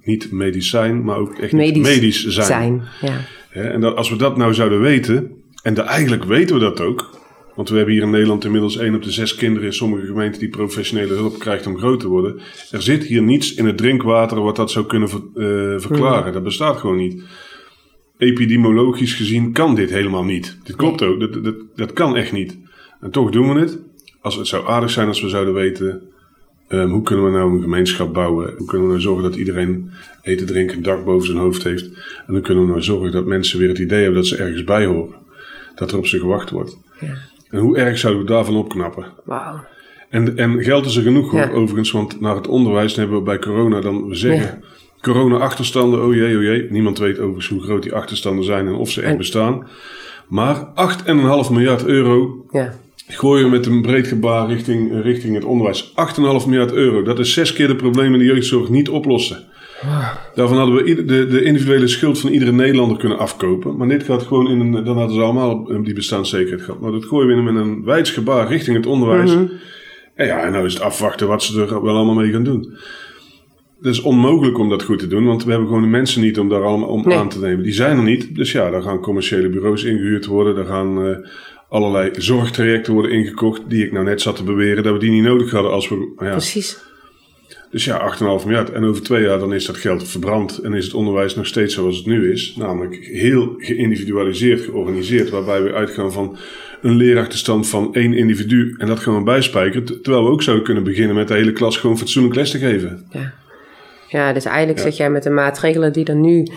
Niet 0.01 0.31
medicijn, 0.31 1.03
maar 1.03 1.17
ook 1.17 1.37
echt 1.37 1.51
medisch, 1.51 1.83
medisch 1.83 2.27
zijn. 2.27 2.45
zijn 2.45 2.81
ja. 3.01 3.61
en 3.61 3.81
dat, 3.81 3.95
als 3.95 4.09
we 4.09 4.15
dat 4.15 4.37
nou 4.37 4.53
zouden 4.53 4.81
weten, 4.81 5.36
en 5.63 5.77
eigenlijk 5.77 6.23
weten 6.23 6.55
we 6.55 6.61
dat 6.61 6.81
ook. 6.81 7.09
Want 7.55 7.69
we 7.69 7.75
hebben 7.75 7.93
hier 7.93 8.03
in 8.03 8.09
Nederland 8.09 8.45
inmiddels 8.45 8.77
1 8.77 8.95
op 8.95 9.03
de 9.03 9.11
6 9.11 9.35
kinderen 9.35 9.67
in 9.67 9.73
sommige 9.73 10.05
gemeenten 10.05 10.39
die 10.39 10.49
professionele 10.49 11.13
hulp 11.13 11.39
krijgt 11.39 11.67
om 11.67 11.77
groot 11.77 11.99
te 11.99 12.07
worden. 12.07 12.39
Er 12.71 12.81
zit 12.81 13.03
hier 13.03 13.21
niets 13.21 13.53
in 13.53 13.65
het 13.65 13.77
drinkwater 13.77 14.41
wat 14.41 14.55
dat 14.55 14.71
zou 14.71 14.85
kunnen 14.85 15.09
uh, 15.09 15.79
verklaren. 15.79 16.33
Dat 16.33 16.43
bestaat 16.43 16.77
gewoon 16.77 16.97
niet. 16.97 17.23
Epidemiologisch 18.17 19.13
gezien 19.13 19.51
kan 19.51 19.75
dit 19.75 19.89
helemaal 19.89 20.23
niet. 20.23 20.57
Dit 20.63 20.75
klopt 20.75 21.01
ook, 21.01 21.19
dat, 21.19 21.43
dat, 21.43 21.55
dat 21.75 21.93
kan 21.93 22.15
echt 22.15 22.31
niet. 22.31 22.57
En 23.01 23.11
toch 23.11 23.31
doen 23.31 23.53
we 23.53 23.59
het. 23.59 23.79
Als 24.21 24.35
het 24.35 24.47
zou 24.47 24.67
aardig 24.67 24.89
zijn 24.89 25.07
als 25.07 25.21
we 25.21 25.29
zouden 25.29 25.53
weten 25.53 26.01
Um, 26.69 26.89
hoe 26.89 27.01
kunnen 27.01 27.25
we 27.25 27.31
nou 27.31 27.55
een 27.55 27.61
gemeenschap 27.61 28.13
bouwen? 28.13 28.53
Hoe 28.57 28.67
kunnen 28.67 28.87
we 28.87 28.93
nou 28.93 29.01
zorgen 29.01 29.23
dat 29.23 29.35
iedereen 29.35 29.89
eten, 30.21 30.45
drinken, 30.45 30.77
een 30.77 30.83
dak 30.83 31.05
boven 31.05 31.25
zijn 31.27 31.37
hoofd 31.37 31.63
heeft? 31.63 31.85
En 32.27 32.33
hoe 32.33 32.41
kunnen 32.41 32.63
we 32.63 32.69
nou 32.69 32.81
zorgen 32.81 33.11
dat 33.11 33.25
mensen 33.25 33.59
weer 33.59 33.67
het 33.67 33.77
idee 33.77 34.01
hebben 34.01 34.19
dat 34.19 34.27
ze 34.27 34.37
ergens 34.37 34.63
bij 34.63 34.85
horen? 34.85 35.15
Dat 35.77 35.91
er 35.91 35.97
op 35.97 36.05
ze 36.05 36.19
gewacht 36.19 36.49
wordt. 36.49 36.77
Ja. 36.99 37.13
En 37.49 37.59
hoe 37.59 37.77
erg 37.77 37.97
zouden 37.97 38.23
we 38.23 38.29
daarvan 38.29 38.55
opknappen? 38.55 39.05
Wauw. 39.23 39.65
En, 40.09 40.37
en 40.37 40.63
geld 40.63 40.85
is 40.85 40.95
er 40.95 41.03
genoeg 41.03 41.33
ja. 41.33 41.49
overigens, 41.49 41.91
want 41.91 42.21
naar 42.21 42.35
het 42.35 42.47
onderwijs 42.47 42.95
hebben 42.95 43.17
we 43.17 43.23
bij 43.23 43.39
corona 43.39 43.81
dan, 43.81 44.07
we 44.07 44.15
zeggen, 44.15 44.61
ja. 44.61 44.67
corona-achterstanden, 45.01 46.05
oh 46.05 46.13
jee, 46.13 46.37
oh 46.37 46.43
jee. 46.43 46.67
Niemand 46.69 46.97
weet 46.97 47.19
overigens 47.19 47.49
hoe 47.49 47.61
groot 47.61 47.83
die 47.83 47.93
achterstanden 47.93 48.45
zijn 48.45 48.67
en 48.67 48.73
of 48.73 48.89
ze 48.89 49.01
echt 49.01 49.17
bestaan. 49.17 49.67
Maar 50.27 50.67
8,5 51.45 51.51
miljard 51.51 51.85
euro 51.85 52.45
ja 52.51 52.73
gooien 53.07 53.49
met 53.49 53.65
een 53.65 53.81
breed 53.81 54.07
gebaar 54.07 54.47
richting, 54.47 55.01
richting 55.01 55.35
het 55.35 55.45
onderwijs. 55.45 55.89
8,5 55.89 55.93
miljard 56.47 56.71
euro. 56.71 57.03
Dat 57.03 57.19
is 57.19 57.33
zes 57.33 57.53
keer 57.53 57.67
de 57.67 57.75
problemen 57.75 58.13
in 58.13 58.27
de 58.27 58.33
jeugdzorg 58.33 58.69
niet 58.69 58.89
oplossen. 58.89 59.45
Daarvan 60.35 60.57
hadden 60.57 60.75
we 60.75 61.05
de, 61.05 61.27
de 61.27 61.43
individuele 61.43 61.87
schuld 61.87 62.19
van 62.19 62.29
iedere 62.29 62.51
Nederlander 62.51 62.97
kunnen 62.97 63.17
afkopen. 63.17 63.77
Maar 63.77 63.87
dit 63.87 64.03
gaat 64.03 64.23
gewoon 64.23 64.49
in 64.49 64.59
een. 64.59 64.83
Dan 64.83 64.97
hadden 64.97 65.15
ze 65.15 65.21
allemaal 65.21 65.83
die 65.83 65.93
bestaanszekerheid 65.93 66.61
gehad. 66.61 66.81
Maar 66.81 66.91
dat 66.91 67.05
gooien 67.05 67.35
we 67.35 67.51
met 67.51 67.63
een 67.63 67.83
wijds 67.83 68.11
gebaar 68.11 68.47
richting 68.47 68.77
het 68.77 68.85
onderwijs. 68.85 69.33
Mhm. 69.35 69.45
En 70.15 70.25
ja, 70.25 70.39
en 70.39 70.51
nou 70.51 70.65
is 70.65 70.73
het 70.73 70.83
afwachten 70.83 71.27
wat 71.27 71.43
ze 71.43 71.61
er 71.61 71.83
wel 71.83 71.95
allemaal 71.95 72.15
mee 72.15 72.31
gaan 72.31 72.43
doen. 72.43 72.77
Het 73.77 73.95
is 73.95 74.01
onmogelijk 74.01 74.57
om 74.57 74.69
dat 74.69 74.83
goed 74.83 74.99
te 74.99 75.07
doen, 75.07 75.25
want 75.25 75.43
we 75.43 75.49
hebben 75.49 75.67
gewoon 75.67 75.83
de 75.83 75.89
mensen 75.89 76.21
niet 76.21 76.39
om 76.39 76.49
daar 76.49 76.63
allemaal 76.63 76.89
om 76.89 77.11
aan 77.11 77.29
te 77.29 77.39
nemen. 77.39 77.63
Die 77.63 77.73
zijn 77.73 77.97
er 77.97 78.03
niet. 78.03 78.35
Dus 78.35 78.51
ja, 78.51 78.69
daar 78.69 78.81
gaan 78.81 78.99
commerciële 78.99 79.49
bureaus 79.49 79.83
ingehuurd 79.83 80.25
worden. 80.25 80.55
Daar 80.55 80.65
gaan 80.65 81.05
uh, 81.05 81.17
allerlei 81.69 82.11
zorgtrajecten 82.17 82.93
worden 82.93 83.11
ingekocht. 83.11 83.61
Die 83.67 83.85
ik 83.85 83.91
nou 83.91 84.05
net 84.05 84.21
zat 84.21 84.35
te 84.35 84.43
beweren 84.43 84.83
dat 84.83 84.93
we 84.93 84.99
die 84.99 85.11
niet 85.11 85.23
nodig 85.23 85.51
hadden 85.51 85.71
als 85.71 85.89
we. 85.89 86.13
Ja. 86.17 86.31
Precies. 86.31 86.86
Dus 87.77 87.85
ja, 87.85 88.15
8,5 88.39 88.45
miljard. 88.45 88.71
En 88.71 88.83
over 88.83 89.03
twee 89.03 89.23
jaar 89.23 89.39
dan 89.39 89.53
is 89.53 89.65
dat 89.65 89.77
geld 89.77 90.09
verbrand. 90.09 90.57
En 90.57 90.73
is 90.73 90.85
het 90.85 90.93
onderwijs 90.93 91.35
nog 91.35 91.45
steeds 91.45 91.73
zoals 91.73 91.97
het 91.97 92.05
nu 92.05 92.31
is. 92.31 92.55
Namelijk 92.55 92.95
heel 93.05 93.53
geïndividualiseerd, 93.57 94.61
georganiseerd. 94.61 95.29
Waarbij 95.29 95.63
we 95.63 95.73
uitgaan 95.73 96.11
van 96.11 96.37
een 96.81 96.95
leerachterstand 96.95 97.67
van 97.67 97.93
één 97.93 98.13
individu. 98.13 98.75
En 98.77 98.87
dat 98.87 98.99
gaan 98.99 99.15
we 99.15 99.23
bijspijkeren. 99.23 100.01
Terwijl 100.01 100.23
we 100.23 100.31
ook 100.31 100.43
zouden 100.43 100.65
kunnen 100.65 100.83
beginnen 100.83 101.15
met 101.15 101.27
de 101.27 101.33
hele 101.33 101.53
klas 101.53 101.77
gewoon 101.77 101.97
fatsoenlijk 101.97 102.35
les 102.35 102.51
te 102.51 102.57
geven. 102.57 103.05
Ja, 103.09 103.33
ja 104.07 104.33
dus 104.33 104.45
eigenlijk 104.45 104.77
ja. 104.77 104.83
zeg 104.83 104.97
jij 104.97 105.09
met 105.09 105.23
de 105.23 105.29
maatregelen 105.29 105.93
die 105.93 106.05
er 106.05 106.15
nu, 106.15 106.39
uh, 106.39 106.47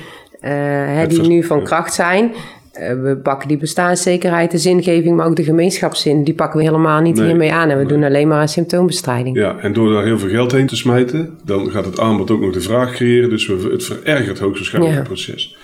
hè, 0.87 1.07
die 1.07 1.23
nu 1.23 1.45
van 1.45 1.65
kracht 1.65 1.95
zijn. 1.95 2.33
Eh, 2.81 3.03
we 3.03 3.17
pakken 3.17 3.49
die 3.49 3.57
bestaanszekerheid, 3.57 4.51
de 4.51 4.59
zingeving, 4.59 5.17
maar 5.17 5.27
ook 5.27 5.37
de 5.37 5.45
gemeenschapszin, 5.45 6.25
die 6.25 6.35
pakken 6.35 6.59
we 6.59 6.65
helemaal 6.65 7.01
niet 7.01 7.21
hiermee 7.21 7.53
aan. 7.53 7.69
En 7.69 7.79
we 7.79 7.87
doen 7.87 8.05
alleen 8.05 8.29
maar 8.29 8.41
een 8.41 8.49
symptoombestrijding. 8.49 9.37
Ja, 9.37 9.59
en 9.59 9.73
door 9.73 9.93
daar 9.93 10.05
heel 10.05 10.19
veel 10.19 10.29
geld 10.29 10.53
heen 10.53 10.67
te 10.67 10.77
smijten, 10.77 11.39
dan 11.45 11.71
gaat 11.71 11.85
het 11.85 12.01
aanbod 12.01 12.31
ook 12.31 12.41
nog 12.41 12.53
de 12.53 12.61
vraag 12.61 12.93
creëren. 12.93 13.31
Dus 13.31 13.47
we, 13.47 13.69
het 13.71 13.85
verergert 13.85 14.39
hoogstwaarschijnlijk 14.39 14.95
het 14.95 15.05
proces. 15.05 15.57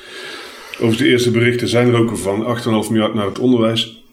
Over 0.80 0.96
de 0.96 1.06
eerste 1.06 1.30
berichten 1.30 1.68
zijn 1.68 1.88
er 1.88 2.00
ook 2.00 2.16
van 2.16 2.58
8,5 2.58 2.90
miljard 2.90 3.14
naar 3.14 3.26
het 3.26 3.38
onderwijs. 3.38 4.04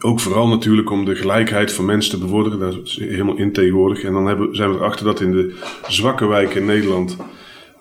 Ook 0.00 0.20
vooral 0.20 0.48
natuurlijk 0.48 0.90
om 0.90 1.04
de 1.04 1.14
gelijkheid 1.14 1.72
van 1.72 1.84
mensen 1.84 2.10
te 2.10 2.18
bevorderen. 2.18 2.58
Daar 2.58 2.74
is 2.84 2.98
helemaal 3.00 3.36
in 3.36 3.52
tegenwoordig. 3.52 4.02
En 4.02 4.12
dan 4.12 4.26
hebben, 4.26 4.56
zijn 4.56 4.70
we 4.70 4.76
erachter 4.76 5.04
dat 5.04 5.20
in 5.20 5.32
de 5.32 5.54
zwakke 5.88 6.26
wijken 6.26 6.60
in 6.60 6.66
Nederland 6.66 7.16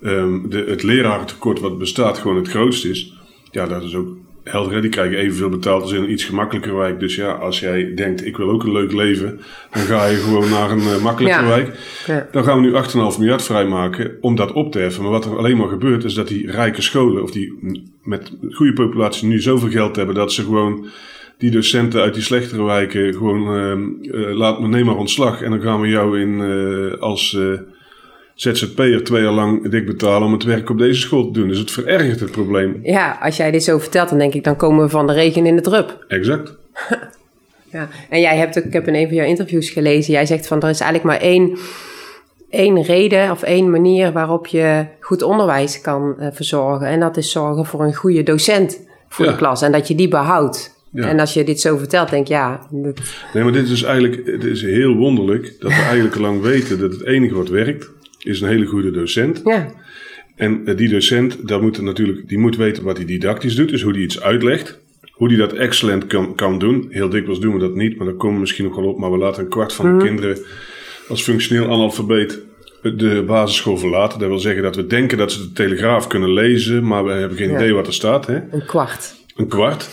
um, 0.01 0.49
de, 0.49 0.63
het 0.67 0.83
lerarentekort 0.83 1.59
wat 1.59 1.77
bestaat 1.77 2.17
gewoon 2.17 2.37
het 2.37 2.47
grootst 2.47 2.85
is. 2.85 3.13
Ja, 3.51 3.67
dat 3.67 3.83
is 3.83 3.95
ook 3.95 4.07
Helder, 4.43 4.81
die 4.81 4.89
krijgen 4.89 5.17
evenveel 5.17 5.49
betaald 5.49 5.81
als 5.81 5.91
in 5.91 6.01
een 6.01 6.11
iets 6.11 6.23
gemakkelijker 6.23 6.77
wijk. 6.77 6.99
Dus 6.99 7.15
ja, 7.15 7.31
als 7.31 7.59
jij 7.59 7.93
denkt, 7.95 8.25
ik 8.25 8.37
wil 8.37 8.49
ook 8.49 8.63
een 8.63 8.71
leuk 8.71 8.91
leven, 8.91 9.39
dan 9.71 9.81
ga 9.81 10.05
je 10.05 10.17
gewoon 10.17 10.49
naar 10.49 10.71
een 10.71 10.79
uh, 10.79 11.03
makkelijker 11.03 11.47
wijk. 11.47 11.79
Ja. 12.05 12.27
Dan 12.31 12.43
gaan 12.43 12.61
we 12.61 12.67
nu 12.67 13.11
8,5 13.13 13.19
miljard 13.19 13.43
vrijmaken 13.43 14.17
om 14.21 14.35
dat 14.35 14.51
op 14.51 14.71
te 14.71 14.79
heffen. 14.79 15.03
Maar 15.03 15.11
wat 15.11 15.25
er 15.25 15.37
alleen 15.37 15.57
maar 15.57 15.67
gebeurt, 15.67 16.03
is 16.03 16.13
dat 16.13 16.27
die 16.27 16.51
rijke 16.51 16.81
scholen, 16.81 17.23
of 17.23 17.31
die 17.31 17.59
met 18.03 18.31
goede 18.51 18.73
populatie 18.73 19.27
nu 19.27 19.39
zoveel 19.39 19.69
geld 19.69 19.95
hebben, 19.95 20.15
dat 20.15 20.33
ze 20.33 20.43
gewoon 20.43 20.87
die 21.37 21.51
docenten 21.51 22.01
uit 22.01 22.13
die 22.13 22.23
slechtere 22.23 22.63
wijken 22.63 23.13
gewoon, 23.13 23.57
uh, 23.57 24.13
uh, 24.13 24.35
laat 24.35 24.61
me 24.61 24.67
neem 24.67 24.85
maar 24.85 24.97
ontslag. 24.97 25.41
En 25.41 25.49
dan 25.51 25.61
gaan 25.61 25.81
we 25.81 25.87
jou 25.87 26.19
in 26.21 26.39
uh, 26.39 26.93
als 26.99 27.37
ZZP'er 28.35 29.03
twee 29.03 29.23
jaar 29.23 29.31
lang 29.31 29.69
dik 29.69 29.85
betalen 29.85 30.27
om 30.27 30.33
het 30.33 30.43
werk 30.43 30.69
op 30.69 30.77
deze 30.77 30.99
school 30.99 31.25
te 31.25 31.39
doen. 31.39 31.47
Dus 31.47 31.59
het 31.59 31.71
verergert 31.71 32.19
het 32.19 32.31
probleem. 32.31 32.79
Ja, 32.83 33.17
als 33.21 33.37
jij 33.37 33.51
dit 33.51 33.63
zo 33.63 33.77
vertelt, 33.77 34.09
dan 34.09 34.17
denk 34.17 34.33
ik, 34.33 34.43
dan 34.43 34.55
komen 34.55 34.83
we 34.83 34.89
van 34.89 35.07
de 35.07 35.13
regen 35.13 35.45
in 35.45 35.55
de 35.55 35.61
drup. 35.61 36.05
Exact. 36.07 36.55
ja, 37.71 37.87
en 38.09 38.19
jij 38.19 38.37
hebt, 38.37 38.65
ik 38.65 38.73
heb 38.73 38.87
in 38.87 38.95
een 38.95 39.07
van 39.07 39.15
jouw 39.15 39.25
interviews 39.25 39.69
gelezen, 39.69 40.13
jij 40.13 40.25
zegt 40.25 40.47
van 40.47 40.61
er 40.61 40.69
is 40.69 40.79
eigenlijk 40.79 41.11
maar 41.11 41.29
één, 41.29 41.57
één 42.49 42.81
reden 42.83 43.31
of 43.31 43.43
één 43.43 43.69
manier 43.69 44.11
waarop 44.11 44.47
je 44.47 44.85
goed 44.99 45.21
onderwijs 45.21 45.81
kan 45.81 46.15
uh, 46.19 46.27
verzorgen. 46.31 46.87
En 46.87 46.99
dat 46.99 47.17
is 47.17 47.31
zorgen 47.31 47.65
voor 47.65 47.83
een 47.83 47.95
goede 47.95 48.23
docent 48.23 48.79
voor 49.09 49.25
de 49.25 49.35
klas 49.35 49.61
en 49.61 49.71
dat 49.71 49.87
je 49.87 49.95
die 49.95 50.07
behoudt. 50.07 50.79
Ja. 50.93 51.07
En 51.07 51.19
als 51.19 51.33
je 51.33 51.43
dit 51.43 51.61
zo 51.61 51.77
vertelt, 51.77 52.09
denk 52.09 52.21
ik, 52.25 52.31
ja... 52.31 52.67
Nee, 53.33 53.43
maar 53.43 53.51
dit 53.51 53.69
is 53.69 53.83
eigenlijk 53.83 54.25
het 54.25 54.43
is 54.43 54.61
heel 54.61 54.95
wonderlijk 54.95 55.55
dat 55.59 55.71
we 55.71 55.81
eigenlijk 55.81 56.15
lang 56.15 56.41
weten 56.41 56.79
dat 56.79 56.91
het 56.91 57.05
enige 57.05 57.35
wat 57.35 57.49
werkt, 57.49 57.89
is 58.23 58.41
een 58.41 58.47
hele 58.47 58.65
goede 58.65 58.91
docent. 58.91 59.41
Ja. 59.43 59.73
En 60.35 60.61
eh, 60.65 60.77
die 60.77 60.89
docent, 60.89 61.47
daar 61.47 61.61
moet 61.61 61.81
natuurlijk, 61.81 62.27
die 62.27 62.37
moet 62.37 62.55
weten 62.55 62.83
wat 62.83 62.97
hij 62.97 63.05
didactisch 63.05 63.55
doet, 63.55 63.69
dus 63.69 63.81
hoe 63.81 63.93
hij 63.93 64.01
iets 64.01 64.21
uitlegt. 64.21 64.79
Hoe 65.11 65.27
hij 65.27 65.37
dat 65.37 65.53
excellent 65.53 66.07
kan, 66.07 66.35
kan 66.35 66.59
doen. 66.59 66.87
Heel 66.89 67.09
dikwijls 67.09 67.39
doen 67.39 67.53
we 67.53 67.59
dat 67.59 67.75
niet, 67.75 67.97
maar 67.97 68.05
daar 68.05 68.15
komen 68.15 68.33
we 68.33 68.41
misschien 68.41 68.65
nog 68.65 68.75
wel 68.75 68.85
op. 68.85 68.99
Maar 68.99 69.11
we 69.11 69.17
laten 69.17 69.43
een 69.43 69.49
kwart 69.49 69.73
van 69.73 69.85
de 69.85 69.91
mhm. 69.91 70.05
kinderen 70.05 70.37
als 71.07 71.23
functioneel 71.23 71.71
analfabeet 71.71 72.39
de 72.81 73.23
basisschool 73.27 73.77
verlaten. 73.77 74.19
Dat 74.19 74.27
wil 74.27 74.39
zeggen 74.39 74.63
dat 74.63 74.75
we 74.75 74.87
denken 74.87 75.17
dat 75.17 75.31
ze 75.31 75.39
de 75.39 75.51
Telegraaf 75.51 76.07
kunnen 76.07 76.33
lezen, 76.33 76.87
maar 76.87 77.05
we 77.05 77.11
hebben 77.11 77.37
geen 77.37 77.49
Ja. 77.49 77.55
idee 77.55 77.73
wat 77.73 77.87
er 77.87 77.93
staat. 77.93 78.27
Hè? 78.27 78.39
Een 78.51 78.65
kwart. 78.65 79.15
Een 79.35 79.47
kwart. 79.47 79.89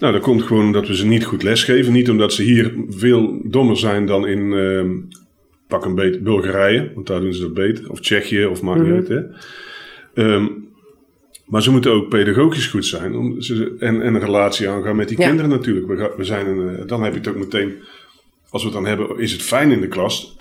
Nou, 0.00 0.12
dat 0.12 0.22
komt 0.22 0.42
gewoon 0.42 0.64
omdat 0.64 0.88
we 0.88 0.96
ze 0.96 1.06
niet 1.06 1.24
goed 1.24 1.42
lesgeven. 1.42 1.92
Niet 1.92 2.10
omdat 2.10 2.32
ze 2.32 2.42
hier 2.42 2.74
veel 2.88 3.40
dommer 3.44 3.76
zijn 3.76 4.06
dan 4.06 4.26
in 4.26 4.52
ehm, 4.52 4.90
pak 5.72 5.84
een 5.84 5.94
beet 5.94 6.22
Bulgarije, 6.22 6.90
want 6.94 7.06
daar 7.06 7.20
doen 7.20 7.32
ze 7.34 7.40
dat 7.40 7.54
beter. 7.54 7.90
Of 7.90 8.00
Tsjechië, 8.00 8.44
of 8.44 8.62
maakt 8.62 8.82
niet 8.82 8.92
uit. 8.92 9.08
Hè? 9.08 9.20
Ehm, 10.14 10.46
maar 11.46 11.62
ze 11.62 11.70
moeten 11.70 11.92
ook 11.92 12.08
pedagogisch 12.08 12.66
goed 12.66 12.86
zijn 12.86 13.14
om 13.14 13.40
ze, 13.40 13.74
en, 13.78 14.02
en 14.02 14.14
een 14.14 14.20
relatie 14.20 14.68
aangaan 14.68 14.96
met 14.96 15.08
die 15.08 15.20
Ja. 15.20 15.26
kinderen 15.26 15.50
natuurlijk. 15.50 15.86
We, 15.86 16.12
we 16.16 16.24
zijn 16.24 16.46
een, 16.46 16.76
eh, 16.78 16.86
dan 16.86 17.02
heb 17.02 17.12
je 17.12 17.18
het 17.18 17.28
ook 17.28 17.36
meteen, 17.36 17.74
als 18.50 18.62
we 18.62 18.68
het 18.68 18.76
dan 18.76 18.86
hebben, 18.86 19.18
is 19.18 19.32
het 19.32 19.42
fijn 19.42 19.70
in 19.70 19.80
de 19.80 19.88
klas? 19.88 20.36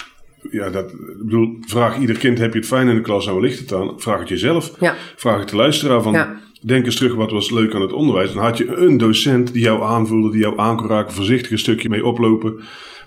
Ja, 0.51 0.69
dat, 0.69 0.91
ik 0.91 1.17
bedoel, 1.23 1.57
vraag 1.61 1.99
ieder 1.99 2.17
kind, 2.17 2.37
heb 2.37 2.53
je 2.53 2.59
het 2.59 2.67
fijn 2.67 2.87
in 2.87 2.95
de 2.95 3.01
klas? 3.01 3.25
Nou, 3.25 3.41
ligt 3.41 3.59
het 3.59 3.73
aan? 3.73 3.99
Vraag 4.01 4.19
het 4.19 4.29
jezelf. 4.29 4.73
Ja. 4.79 4.95
Vraag 5.15 5.39
het 5.39 5.49
de 5.49 5.55
luisteraar 5.55 6.01
van, 6.01 6.13
Ja. 6.13 6.39
denk 6.61 6.85
eens 6.85 6.95
terug 6.95 7.15
wat 7.15 7.31
was 7.31 7.51
leuk 7.51 7.75
aan 7.75 7.81
het 7.81 7.93
onderwijs. 7.93 8.33
Dan 8.33 8.43
had 8.43 8.57
je 8.57 8.75
een 8.75 8.97
docent 8.97 9.53
die 9.53 9.61
jou 9.61 9.83
aanvoelde, 9.83 10.31
die 10.31 10.39
jou 10.41 10.59
aan 10.59 10.77
kon 10.77 10.87
raken, 10.87 11.13
voorzichtig 11.13 11.51
een 11.51 11.59
stukje 11.59 11.89
mee 11.89 12.05
oplopen. 12.05 12.59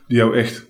Die 0.09 0.17
jou 0.17 0.37
echt, 0.37 0.67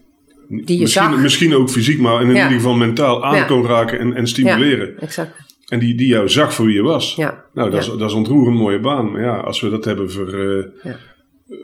Die 0.49 0.77
je 0.77 0.81
misschien, 0.83 1.11
zag. 1.11 1.21
misschien 1.21 1.55
ook 1.55 1.71
fysiek, 1.71 1.99
maar 2.01 2.21
in 2.23 2.29
ieder 2.29 2.43
geval 2.51 2.75
mentaal 2.75 3.25
aan 3.25 3.47
kon 3.47 3.67
raken 3.67 3.99
en, 3.99 4.15
en 4.15 4.27
stimuleren. 4.27 4.87
Ja, 4.87 5.01
exact. 5.01 5.53
En 5.69 5.79
die, 5.79 5.95
die 5.95 6.07
jou 6.07 6.29
zag 6.29 6.55
voor 6.55 6.67
wie 6.67 6.75
je 6.75 6.83
was. 6.83 7.15
Ja. 7.15 7.45
Nou, 7.55 7.71
dat, 7.71 7.85
Ja. 7.87 7.93
is, 7.93 7.99
dat 7.99 8.09
is 8.11 8.17
ontroerend 8.17 8.57
mooie 8.57 8.81
baan. 8.81 9.13
Maar 9.13 9.21
ja, 9.21 9.37
als 9.37 9.61
we 9.61 9.71
dat 9.71 9.85
hebben 9.85 10.11
voor... 10.11 10.29
eh, 10.33 10.65
Ja. 10.83 10.97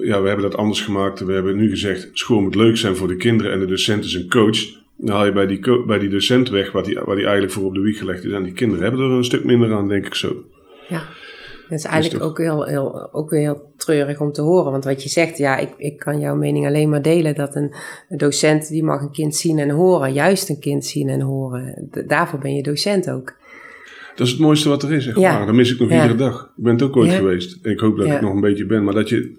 ja, 0.01 0.21
we 0.23 0.27
hebben 0.29 0.51
dat 0.51 0.57
anders 0.57 0.81
gemaakt. 0.81 1.21
We 1.21 1.33
hebben 1.33 1.57
nu 1.57 1.69
gezegd, 1.71 2.09
school 2.13 2.41
moet 2.41 2.55
leuk 2.55 2.77
zijn 2.77 2.97
voor 2.97 3.09
de 3.09 3.17
kinderen 3.17 3.53
en 3.53 3.61
de 3.61 3.67
docent 3.67 4.05
is 4.05 4.15
een 4.15 4.29
coach. 4.29 4.59
Dan 4.97 5.17
haal 5.17 5.25
je 5.27 5.33
bij 5.33 5.47
die, 5.47 5.85
bij 5.87 5.99
die 5.99 6.09
docent 6.09 6.49
weg 6.51 6.73
wat 6.73 6.85
die, 6.85 6.99
waar 7.05 7.17
die 7.17 7.25
eigenlijk 7.25 7.53
voor 7.53 7.65
op 7.65 7.75
de 7.75 7.81
wieg 7.81 7.99
gelegd 7.99 8.25
is. 8.25 8.33
En 8.33 8.43
die 8.43 8.53
kinderen 8.53 8.83
hebben 8.85 9.01
er 9.01 9.11
een 9.11 9.25
stuk 9.25 9.45
minder 9.45 9.73
aan, 9.75 9.89
denk 9.89 10.07
ik 10.07 10.15
zo. 10.15 10.45
Ja. 10.89 11.03
Dat 11.71 11.79
is 11.79 11.85
eigenlijk 11.85 12.25
ook, 12.25 12.39
heel, 12.39 12.65
heel, 12.65 13.13
ook 13.13 13.31
weer 13.31 13.41
heel 13.41 13.73
treurig 13.77 14.21
om 14.21 14.33
te 14.33 14.43
horen. 14.43 14.71
Want 14.73 14.85
wat 14.85 15.03
je 15.03 15.09
zegt, 15.09 15.39
ja, 15.39 15.57
ik, 15.57 15.69
ik 15.77 15.99
kan 15.99 16.21
jouw 16.21 16.37
mening 16.37 16.67
alleen 16.67 16.89
maar 16.89 17.03
delen. 17.03 17.35
Dat 17.35 17.55
een, 17.57 17.75
een 18.09 18.19
docent, 18.19 18.69
die 18.69 18.83
mag 18.85 19.01
een 19.03 19.11
kind 19.13 19.37
zien 19.37 19.59
en 19.59 19.71
horen. 19.71 20.13
Juist 20.13 20.49
een 20.49 20.59
kind 20.61 20.85
zien 20.85 21.09
en 21.09 21.21
horen. 21.21 21.89
D- 21.91 22.09
daarvoor 22.09 22.39
ben 22.39 22.55
je 22.55 22.63
docent 22.63 23.11
ook. 23.11 23.37
Dat 24.15 24.27
is 24.27 24.33
het 24.33 24.41
mooiste 24.43 24.69
wat 24.69 24.83
er 24.83 24.93
is, 24.93 25.07
echt 25.07 25.19
Ja. 25.19 25.37
waar. 25.37 25.47
Dat 25.47 25.55
mis 25.55 25.73
ik 25.73 25.79
nog 25.81 25.89
Ja. 25.89 25.95
iedere 26.03 26.19
dag. 26.19 26.53
Ik 26.57 26.63
ben 26.65 26.73
het 26.73 26.83
ook 26.83 26.97
ooit 26.97 27.11
Ja. 27.11 27.17
geweest. 27.17 27.59
En 27.63 27.71
ik 27.71 27.81
hoop 27.81 27.97
dat 27.97 28.07
ik 28.07 28.21
nog 28.21 28.33
een 28.35 28.41
beetje 28.41 28.67
ben. 28.67 28.85
Maar 28.85 28.95
dat 28.95 29.09
je 29.09 29.39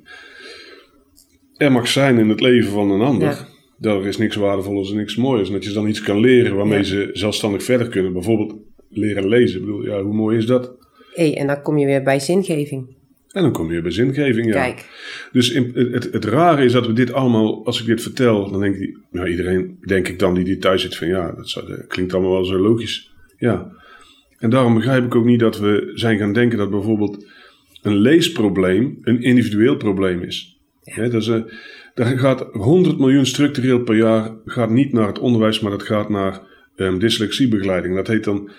er 1.58 1.72
mag 1.72 1.88
zijn 1.88 2.18
in 2.18 2.30
het 2.30 2.42
leven 2.42 2.72
van 2.72 2.92
een 2.92 3.02
ander. 3.02 3.48
Er 3.82 4.08
is 4.08 4.18
niks 4.18 4.36
waardevols 4.36 4.92
en 4.92 4.98
niks 4.98 5.16
moois. 5.16 5.48
En 5.48 5.54
dat 5.54 5.64
je 5.64 5.72
dan 5.74 5.88
iets 5.88 6.02
kan 6.02 6.20
leren 6.20 6.56
waarmee 6.56 6.84
ze 6.84 7.10
zelfstandig 7.14 7.64
verder 7.64 7.88
kunnen. 7.90 8.14
Bijvoorbeeld 8.14 8.54
leren 8.90 9.28
lezen. 9.28 9.60
Ik 9.60 9.66
bedoel, 9.66 9.86
ja, 9.86 10.02
hoe 10.02 10.14
mooi 10.14 10.38
is 10.38 10.46
dat? 10.46 10.72
Hey, 11.14 11.38
en 11.38 11.48
dan 11.48 11.62
kom 11.62 11.78
je 11.78 11.86
weer 11.86 12.04
bij 12.04 12.20
zingeving. 12.20 12.96
En 13.32 13.42
dan 13.42 13.52
kom 13.52 13.72
je 13.72 13.82
bij 13.82 13.92
zingeving, 13.92 14.46
ja. 14.46 14.52
Kijk, 14.52 14.90
Dus 15.32 15.52
in, 15.52 15.72
het, 15.74 16.14
het, 16.14 16.26
rare 16.26 16.64
is 16.64 16.72
dat 16.72 16.88
we 16.88 16.94
dit 16.94 17.14
allemaal, 17.14 17.66
als 17.66 17.80
ik 17.80 17.86
dit 17.86 18.02
vertel, 18.02 18.52
dan 18.52 18.60
denk 18.60 18.76
ik, 18.76 18.98
nou, 19.12 19.30
iedereen, 19.30 19.78
denk 19.82 20.08
ik 20.08 20.20
dan 20.20 20.34
die 20.34 20.44
dit 20.44 20.62
thuis 20.62 20.82
zit 20.82 20.96
van 20.96 21.08
ja, 21.08 21.32
dat, 21.32 21.50
zou, 21.50 21.68
dat 21.68 21.88
klinkt 21.88 22.14
allemaal 22.14 22.32
wel 22.32 22.46
zo 22.46 22.58
logisch. 22.58 23.14
Ja. 23.38 23.72
En 24.38 24.50
daarom 24.50 24.74
begrijp 24.74 25.06
ik 25.06 25.16
ook 25.16 25.26
niet 25.26 25.40
dat 25.40 25.60
we 25.60 25.92
zijn 25.94 26.18
gaan 26.18 26.34
denken 26.34 26.58
dat 26.58 26.70
bijvoorbeeld 26.70 27.26
een 27.82 27.98
leesprobleem 27.98 28.98
een 29.02 29.22
individueel 29.22 29.76
probleem 29.76 30.22
is. 30.22 30.60
Hè, 30.84 31.10
dat 31.10 31.22
is 31.22 31.32
daar 31.94 32.20
gaat 32.20 32.48
100 32.52 32.98
miljoen 32.98 33.26
structureel 33.26 33.80
per 33.80 33.96
jaar 33.96 34.36
gaat 34.46 34.70
niet 34.70 34.94
naar 34.94 35.08
het 35.08 35.20
onderwijs, 35.20 35.60
maar 35.60 35.72
dat 35.72 35.84
gaat 35.84 36.10
naar 36.10 36.42
ehm, 36.76 36.98
dyslexiebegeleiding. 36.98 37.96
Dat 37.96 38.08
heet 38.08 38.24
dan 38.24 38.50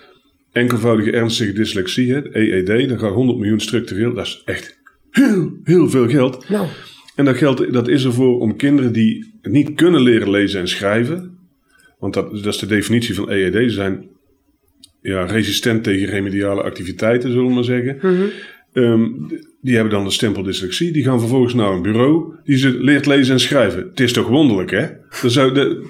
enkelvoudige 0.53 1.11
ernstige 1.11 1.53
dyslexie, 1.53 2.13
hè, 2.13 2.35
EED. 2.37 2.89
Daar 2.89 2.99
gaat 2.99 3.13
100 3.13 3.37
miljoen 3.37 3.59
structureel. 3.59 4.13
Dat 4.13 4.25
is 4.25 4.41
echt 4.45 4.79
heel, 5.11 5.51
heel 5.63 5.89
veel 5.89 6.09
geld. 6.09 6.49
nou, 6.49 6.67
En 7.15 7.25
dat 7.25 7.37
geld 7.37 7.73
dat 7.73 7.87
is 7.87 8.05
ervoor 8.05 8.39
om 8.39 8.55
kinderen 8.55 8.93
die 8.93 9.33
niet 9.41 9.73
kunnen 9.75 10.01
leren 10.01 10.29
lezen 10.29 10.59
en 10.59 10.67
schrijven. 10.67 11.37
Want 11.99 12.13
dat, 12.13 12.31
dat 12.31 12.53
is 12.53 12.59
de 12.59 12.65
definitie 12.65 13.15
van 13.15 13.29
EED. 13.29 13.53
Ze 13.53 13.69
zijn 13.69 14.05
ja, 15.01 15.25
resistent 15.25 15.83
tegen 15.83 16.07
remediale 16.07 16.61
activiteiten, 16.61 17.31
zullen 17.31 17.47
we 17.47 17.53
maar 17.53 17.63
zeggen. 17.63 17.99
Ehm, 18.73 19.09
die 19.61 19.75
hebben 19.75 19.93
dan 19.93 20.03
de 20.03 20.11
stempel 20.11 20.43
dyslexie. 20.43 20.91
Die 20.91 21.03
gaan 21.03 21.19
vervolgens 21.19 21.53
naar 21.53 21.71
een 21.71 21.81
bureau. 21.81 22.33
Die 22.43 22.57
ze 22.57 22.69
leert 22.69 23.05
lezen 23.05 23.33
en 23.33 23.39
schrijven. 23.39 23.87
Het 23.89 23.99
is 23.99 24.13
toch 24.13 24.27
wonderlijk, 24.27 24.71
hè? 24.71 24.87
Dat 25.21 25.31
zou, 25.31 25.53
de, 25.53 25.85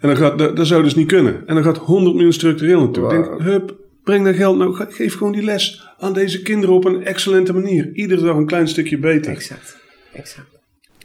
en 0.00 0.08
dan 0.08 0.16
gaat, 0.16 0.38
dat, 0.38 0.56
dat 0.56 0.66
zou 0.66 0.82
dus 0.82 0.94
niet 0.94 1.06
kunnen. 1.06 1.42
En 1.46 1.54
dan 1.54 1.64
gaat 1.64 1.78
100 1.78 2.14
miljoen 2.14 2.32
structureel 2.32 2.80
naartoe. 2.80 3.04
Ik 3.04 3.10
Denk, 3.10 3.40
hup, 3.40 3.76
breng 4.04 4.24
dat 4.24 4.34
geld 4.36 4.56
nou. 4.58 4.74
Ge- 4.74 4.86
Geef 4.90 5.14
gewoon 5.16 5.32
die 5.32 5.42
les 5.42 5.88
aan 5.98 6.12
deze 6.12 6.42
kinderen 6.42 6.74
op 6.74 6.84
een 6.84 7.04
excellente 7.04 7.52
manier. 7.52 7.90
Iedere 7.92 8.22
dag 8.22 8.36
een 8.36 8.46
klein 8.46 8.68
stukje 8.68 8.98
beter. 8.98 9.32
exact. 9.32 9.78
exact. 10.12 10.50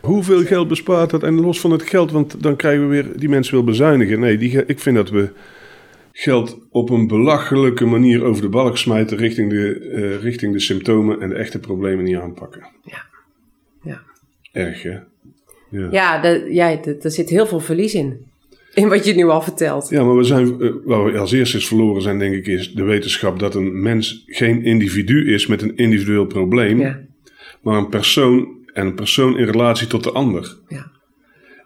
Hoeveel 0.02 0.44
geld 0.46 0.68
bespaart 0.68 1.10
dat? 1.10 1.24
En 1.24 1.40
los 1.42 1.60
van 1.60 1.72
het 1.72 1.82
geld, 1.84 2.12
want 2.12 2.44
dan 2.44 2.56
krijgen 2.56 2.82
we 2.82 2.88
weer 2.88 3.20
die 3.20 3.30
mensen 3.30 3.54
wil 3.54 3.64
bezuinigen. 3.64 4.20
Nee, 4.20 4.38
die, 4.38 4.66
ik 4.66 4.80
vind 4.80 4.96
dat 4.96 5.10
we 5.10 5.30
geld 6.12 6.58
op 6.70 6.90
een 6.90 7.08
belachelijke 7.08 7.86
manier 7.86 8.24
over 8.24 8.42
de 8.42 8.50
balk 8.50 8.78
smijten 8.78 9.18
richting 9.18 9.50
de, 9.50 9.80
eh, 9.80 10.22
richting 10.24 10.54
de 10.54 10.60
symptomen 10.60 11.22
en 11.22 11.30
de 11.30 11.36
echte 11.36 11.60
problemen 11.60 12.04
niet 12.06 12.16
aanpakken. 12.18 12.68
Ja. 12.84 13.06
Ja. 13.84 14.02
Erg, 14.52 14.84
hè? 14.84 14.98
Ja. 15.70 15.88
Ja, 15.92 16.22
de, 16.22 16.48
ja 16.50 16.84
er 16.84 17.12
zit 17.12 17.30
heel 17.30 17.48
veel 17.48 17.60
verlies 17.60 17.94
in. 17.94 18.26
In 18.78 18.88
wat 18.90 19.06
je 19.06 19.14
nu 19.14 19.24
al 19.24 19.42
vertelt. 19.42 19.90
Ja, 19.90 20.04
maar 20.04 20.18
we 20.18 20.24
zijn, 20.24 20.62
eh, 20.62 20.70
waar 20.86 21.04
we 21.06 21.18
als 21.18 21.32
eerste 21.32 21.58
is 21.58 21.68
verloren 21.68 22.02
zijn, 22.02 22.20
denk 22.20 22.36
ik, 22.36 22.48
is 22.48 22.74
de 22.74 22.84
wetenschap 22.84 23.40
dat 23.40 23.56
een 23.56 23.82
mens 23.82 24.24
geen 24.26 24.64
individu 24.64 25.34
is 25.34 25.48
met 25.48 25.62
een 25.62 25.76
individueel 25.76 26.26
probleem, 26.26 26.80
Ja, 26.80 27.00
maar 27.62 27.78
een 27.78 27.90
persoon 27.90 28.48
en 28.74 28.86
een 28.86 28.96
persoon 28.96 29.38
in 29.38 29.46
relatie 29.46 29.88
tot 29.88 30.04
de 30.04 30.12
ander. 30.12 30.58
ja. 30.68 30.96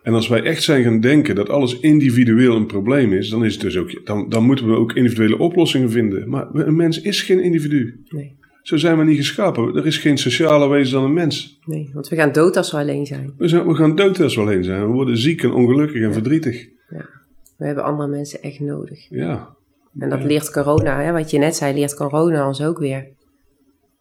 En 0.04 0.14
als 0.14 0.28
wij 0.28 0.42
echt 0.44 0.64
zijn 0.64 0.84
gaan 0.84 1.00
denken 1.00 1.36
dat 1.36 1.50
alles 1.50 1.80
individueel 1.80 2.56
een 2.56 2.66
probleem 2.66 3.14
is, 3.14 3.30
dan, 3.30 3.46
is 3.46 3.54
het 3.54 3.62
dus 3.62 3.78
ook, 3.78 4.06
dan, 4.06 4.30
dan 4.30 4.44
moeten 4.44 4.68
we 4.68 4.76
ook 4.76 4.94
individuele 4.94 5.38
oplossingen 5.38 5.92
vinden. 5.92 6.30
Maar 6.30 6.48
een 6.54 6.76
mens 6.76 7.02
is 7.02 7.22
geen 7.22 7.40
individu. 7.44 8.04
Nee, 8.10 8.36
Zo 8.62 8.78
zijn 8.78 8.98
we 8.98 9.04
niet 9.04 9.18
geschapen. 9.18 9.76
Er 9.76 9.86
is 9.86 9.98
geen 9.98 10.18
sociale 10.18 10.70
wezen 10.70 10.94
dan 10.94 11.04
een 11.04 11.14
mens. 11.14 11.60
nee, 11.66 11.90
want 11.94 12.10
we 12.10 12.16
gaan 12.16 12.32
dood 12.32 12.58
als 12.58 12.72
we 12.72 12.78
alleen 12.78 13.06
zijn. 13.06 13.34
We, 13.38 13.48
zijn, 13.48 13.68
we 13.68 13.76
gaan 13.76 13.96
dood 13.96 14.20
als 14.22 14.36
we 14.36 14.42
alleen 14.42 14.64
zijn. 14.64 14.82
We 14.82 14.92
worden 14.92 15.18
ziek 15.18 15.44
en 15.44 15.52
ongelukkig 15.52 16.02
en 16.02 16.14
verdrietig. 16.14 16.68
Ja. 16.92 17.10
We 17.58 17.66
hebben 17.66 17.84
andere 17.84 18.10
mensen 18.10 18.42
echt 18.42 18.60
nodig. 18.60 19.10
Ja. 19.10 19.56
En 20.00 20.10
dat 20.10 20.24
leert 20.24 20.52
corona, 20.52 21.02
hè? 21.02 21.12
wat 21.12 21.32
je 21.32 21.38
net 21.38 21.56
zei, 21.56 21.74
leert 21.74 21.96
corona 21.96 22.48
ons 22.48 22.64
ook 22.64 22.80
weer. 22.80 23.08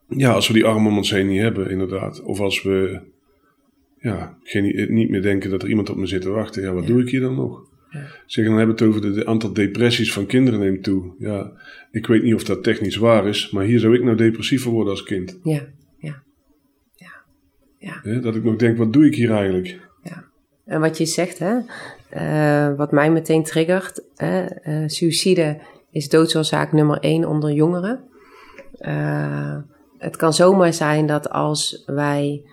ja, 0.08 0.32
als 0.32 0.48
we 0.48 0.54
die 0.54 0.64
armen 0.64 0.90
om 0.90 0.96
ons 0.96 1.10
heen 1.10 1.26
niet 1.26 1.40
hebben, 1.40 1.70
inderdaad. 1.70 2.22
Of 2.22 2.40
als 2.40 2.62
we 2.62 3.00
ja, 3.98 4.36
geen, 4.42 4.94
niet 4.94 5.10
meer 5.10 5.22
denken 5.22 5.50
dat 5.50 5.62
er 5.62 5.68
iemand 5.68 5.90
op 5.90 5.96
me 5.96 6.06
zit 6.06 6.22
te 6.22 6.30
wachten. 6.30 6.62
Ja, 6.62 6.72
wat 6.72 6.86
doe 6.86 7.02
ik 7.02 7.08
hier 7.08 7.20
dan 7.20 7.34
nog? 7.34 7.68
Zeg, 8.26 8.44
dan 8.44 8.56
hebben 8.56 8.76
we 8.76 8.84
het 8.84 8.94
over 8.94 9.16
het 9.16 9.26
aantal 9.26 9.52
depressies 9.52 10.12
van 10.12 10.26
kinderen 10.26 10.60
neemt 10.60 10.82
toe. 10.82 11.14
Ja, 11.18 11.52
ik 11.90 12.06
weet 12.06 12.22
niet 12.22 12.34
of 12.34 12.44
dat 12.44 12.62
technisch 12.62 12.96
waar 12.96 13.26
is, 13.26 13.50
maar 13.50 13.64
hier 13.64 13.78
zou 13.78 13.94
ik 13.94 14.02
nou 14.02 14.16
depressief 14.16 14.62
van 14.62 14.72
worden 14.72 14.92
als 14.92 15.02
kind. 15.02 15.38
Ja, 15.42 15.66
ja, 15.98 16.22
ja, 16.94 17.24
ja. 17.78 18.20
Dat 18.20 18.36
ik 18.36 18.44
nog 18.44 18.56
denk, 18.56 18.76
wat 18.76 18.92
doe 18.92 19.06
ik 19.06 19.14
hier 19.14 19.30
eigenlijk? 19.30 19.80
ja. 20.02 20.24
En 20.64 20.80
wat 20.80 20.98
je 20.98 21.06
zegt, 21.06 21.38
hè, 21.38 21.58
eh, 22.10 22.74
wat 22.76 22.92
mij 22.92 23.10
meteen 23.10 23.44
triggert, 23.44 24.02
eh, 24.16 24.44
suïcide 24.86 25.58
is 25.90 26.08
doodsoorzaak 26.08 26.72
nummer 26.72 26.98
één 26.98 27.24
onder 27.24 27.52
jongeren. 27.52 28.00
Eh, 28.78 29.56
het 29.98 30.16
kan 30.16 30.32
zomaar 30.32 30.72
zijn 30.72 31.06
dat 31.06 31.30
als 31.30 31.82
wij 31.86 32.44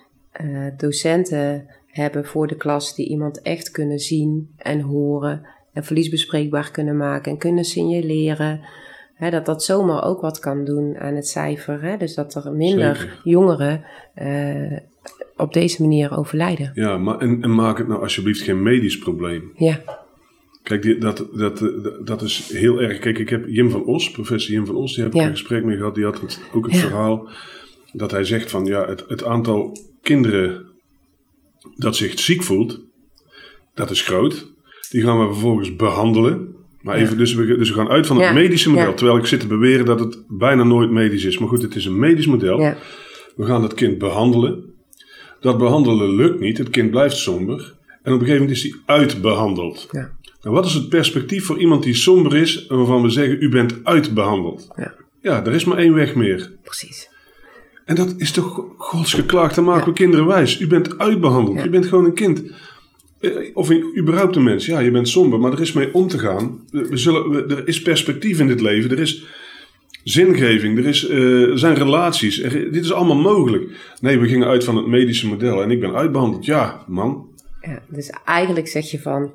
docenten 0.77 1.65
hebben 1.87 2.25
voor 2.25 2.47
de 2.47 2.55
klas 2.55 2.95
die 2.95 3.07
iemand 3.07 3.41
echt 3.41 3.71
kunnen 3.71 3.99
zien 3.99 4.53
en 4.57 4.81
horen 4.81 5.47
en 5.73 5.83
verliesbespreekbaar 5.83 6.71
kunnen 6.71 6.97
maken 6.97 7.31
en 7.31 7.37
kunnen 7.37 7.63
signaleren, 7.63 8.61
hè, 9.13 9.29
dat 9.29 9.45
dat 9.45 9.63
zomaar 9.63 10.03
ook 10.03 10.21
wat 10.21 10.39
kan 10.39 10.65
doen 10.65 10.97
aan 10.97 11.15
het 11.15 11.27
cijfer. 11.27 11.81
Hè? 11.81 11.97
Dus 11.97 12.15
dat 12.15 12.35
er 12.35 12.51
minder 12.51 12.95
Zeker. 12.95 13.21
jongeren 13.23 13.83
op 15.37 15.53
deze 15.53 15.81
manier 15.81 16.17
overlijden. 16.17 16.71
Ja, 16.73 16.97
maar 16.97 17.17
en, 17.17 17.41
en 17.41 17.55
maak 17.55 17.77
het 17.77 17.87
nou 17.87 18.01
alsjeblieft 18.01 18.41
geen 18.41 18.61
medisch 18.63 18.97
probleem. 18.97 19.51
Ja, 19.55 19.81
Kijk, 20.63 20.81
die, 20.81 20.97
dat, 20.97 21.27
dat, 21.33 21.57
dat, 21.57 22.07
dat 22.07 22.21
is 22.21 22.49
heel 22.53 22.81
erg. 22.81 22.99
Kijk, 22.99 23.19
ik 23.19 23.29
heb 23.29 23.45
Jim 23.47 23.69
van 23.69 23.83
Os, 23.85 24.11
professor 24.11 24.53
Jim 24.53 24.65
van 24.65 24.75
Os, 24.75 24.93
die 24.93 25.03
heb 25.03 25.13
ik 25.13 25.19
Ja. 25.19 25.25
een 25.25 25.31
gesprek 25.31 25.63
mee 25.63 25.77
gehad. 25.77 25.95
Die 25.95 26.03
had 26.03 26.21
het, 26.21 26.41
ook 26.53 26.65
het 26.65 26.73
Ja. 26.75 26.79
verhaal 26.79 27.29
dat 27.93 28.11
hij 28.11 28.23
zegt 28.23 28.51
van 28.51 28.65
ja, 28.65 28.87
het, 28.87 29.03
het 29.07 29.23
aantal 29.23 29.77
kinderen 30.01 30.65
dat 31.75 31.95
zich 31.95 32.19
ziek 32.19 32.43
voelt, 32.43 32.81
dat 33.73 33.89
is 33.89 34.01
groot. 34.01 34.51
Die 34.89 35.01
gaan 35.01 35.19
we 35.19 35.25
vervolgens 35.25 35.75
behandelen. 35.75 36.55
Maar 36.81 36.95
even, 36.95 37.17
dus, 37.17 37.33
we, 37.33 37.45
dus 37.45 37.69
we 37.69 37.75
gaan 37.75 37.89
uit 37.89 38.07
van 38.07 38.21
het 38.21 38.33
medische 38.33 38.69
model. 38.69 38.93
Terwijl 38.93 39.17
ik 39.17 39.25
zit 39.25 39.39
te 39.39 39.47
beweren 39.47 39.85
dat 39.85 39.99
het 39.99 40.23
bijna 40.27 40.63
nooit 40.63 40.91
medisch 40.91 41.25
is. 41.25 41.37
Maar 41.37 41.49
goed, 41.49 41.61
het 41.61 41.75
is 41.75 41.85
een 41.85 41.99
medisch 41.99 42.27
model. 42.27 42.57
We 43.35 43.45
gaan 43.45 43.61
dat 43.61 43.73
kind 43.73 43.97
behandelen. 43.97 44.63
Dat 45.41 45.57
behandelen 45.57 46.15
lukt 46.15 46.39
niet. 46.39 46.57
Het 46.57 46.69
kind 46.69 46.91
blijft 46.91 47.15
somber. 47.17 47.75
En 48.03 48.13
op 48.13 48.19
een 48.19 48.25
gegeven 48.25 48.39
moment 48.41 48.57
is 48.57 48.63
hij 48.63 48.73
uitbehandeld. 48.85 49.87
ja. 49.91 50.15
Nou, 50.41 50.55
wat 50.55 50.65
is 50.65 50.73
het 50.73 50.89
perspectief 50.89 51.45
voor 51.45 51.57
iemand 51.59 51.83
die 51.83 51.93
somber 51.93 52.35
is 52.35 52.67
en 52.67 52.77
waarvan 52.77 53.01
we 53.01 53.09
zeggen, 53.09 53.37
u 53.43 53.49
bent 53.49 53.73
uitbehandeld? 53.83 54.67
Ja. 54.75 54.93
Ja, 55.21 55.45
er 55.45 55.53
is 55.53 55.65
maar 55.65 55.77
één 55.77 55.93
weg 55.93 56.15
meer. 56.15 56.51
Precies. 56.63 57.09
En 57.85 57.95
dat 57.95 58.13
is 58.17 58.31
toch 58.31 58.65
godsgeklaagd, 58.77 59.55
dan 59.55 59.63
maken 59.63 59.87
we 59.87 59.93
kinderen 59.93 60.25
wijs. 60.25 60.59
U 60.59 60.67
bent 60.67 60.97
uitbehandeld, 60.97 61.57
Ja. 61.57 61.63
je 61.63 61.69
bent 61.69 61.85
gewoon 61.85 62.05
een 62.05 62.13
kind. 62.13 62.43
Eh, 63.19 63.31
Of 63.53 63.69
überhaupt 63.97 64.35
een 64.35 64.43
mens, 64.43 64.65
ja, 64.65 64.79
je 64.79 64.91
bent 64.91 65.09
somber, 65.09 65.39
maar 65.39 65.51
er 65.51 65.61
is 65.61 65.71
mee 65.73 65.93
om 65.93 66.07
te 66.07 66.17
gaan. 66.19 66.59
We 66.71 66.87
we 66.89 66.97
zullen, 66.97 67.29
we- 67.29 67.55
er 67.55 67.67
is 67.67 67.81
perspectief 67.81 68.39
in 68.39 68.47
dit 68.47 68.61
leven, 68.61 68.91
er 68.91 68.99
is 68.99 69.25
zingeving, 70.09 70.77
er, 70.77 70.85
is, 70.85 71.07
eh, 71.07 71.51
zijn 71.53 71.75
relaties. 71.75 72.41
Er- 72.41 72.71
dit 72.71 72.83
is 72.83 72.93
allemaal 72.93 73.15
mogelijk. 73.17 73.63
Nee, 74.01 74.19
we 74.19 74.27
gingen 74.27 74.47
uit 74.47 74.63
van 74.63 74.75
het 74.75 74.87
medische 74.87 75.27
model 75.27 75.61
en 75.63 75.71
ik 75.71 75.79
ben 75.79 75.95
uitbehandeld. 75.95 76.45
Ja, 76.45 76.83
man. 76.87 77.27
Ja, 77.61 77.79
dus 77.89 78.09
eigenlijk 78.25 78.67
zeg 78.67 78.91
je 78.91 78.99
van 78.99 79.31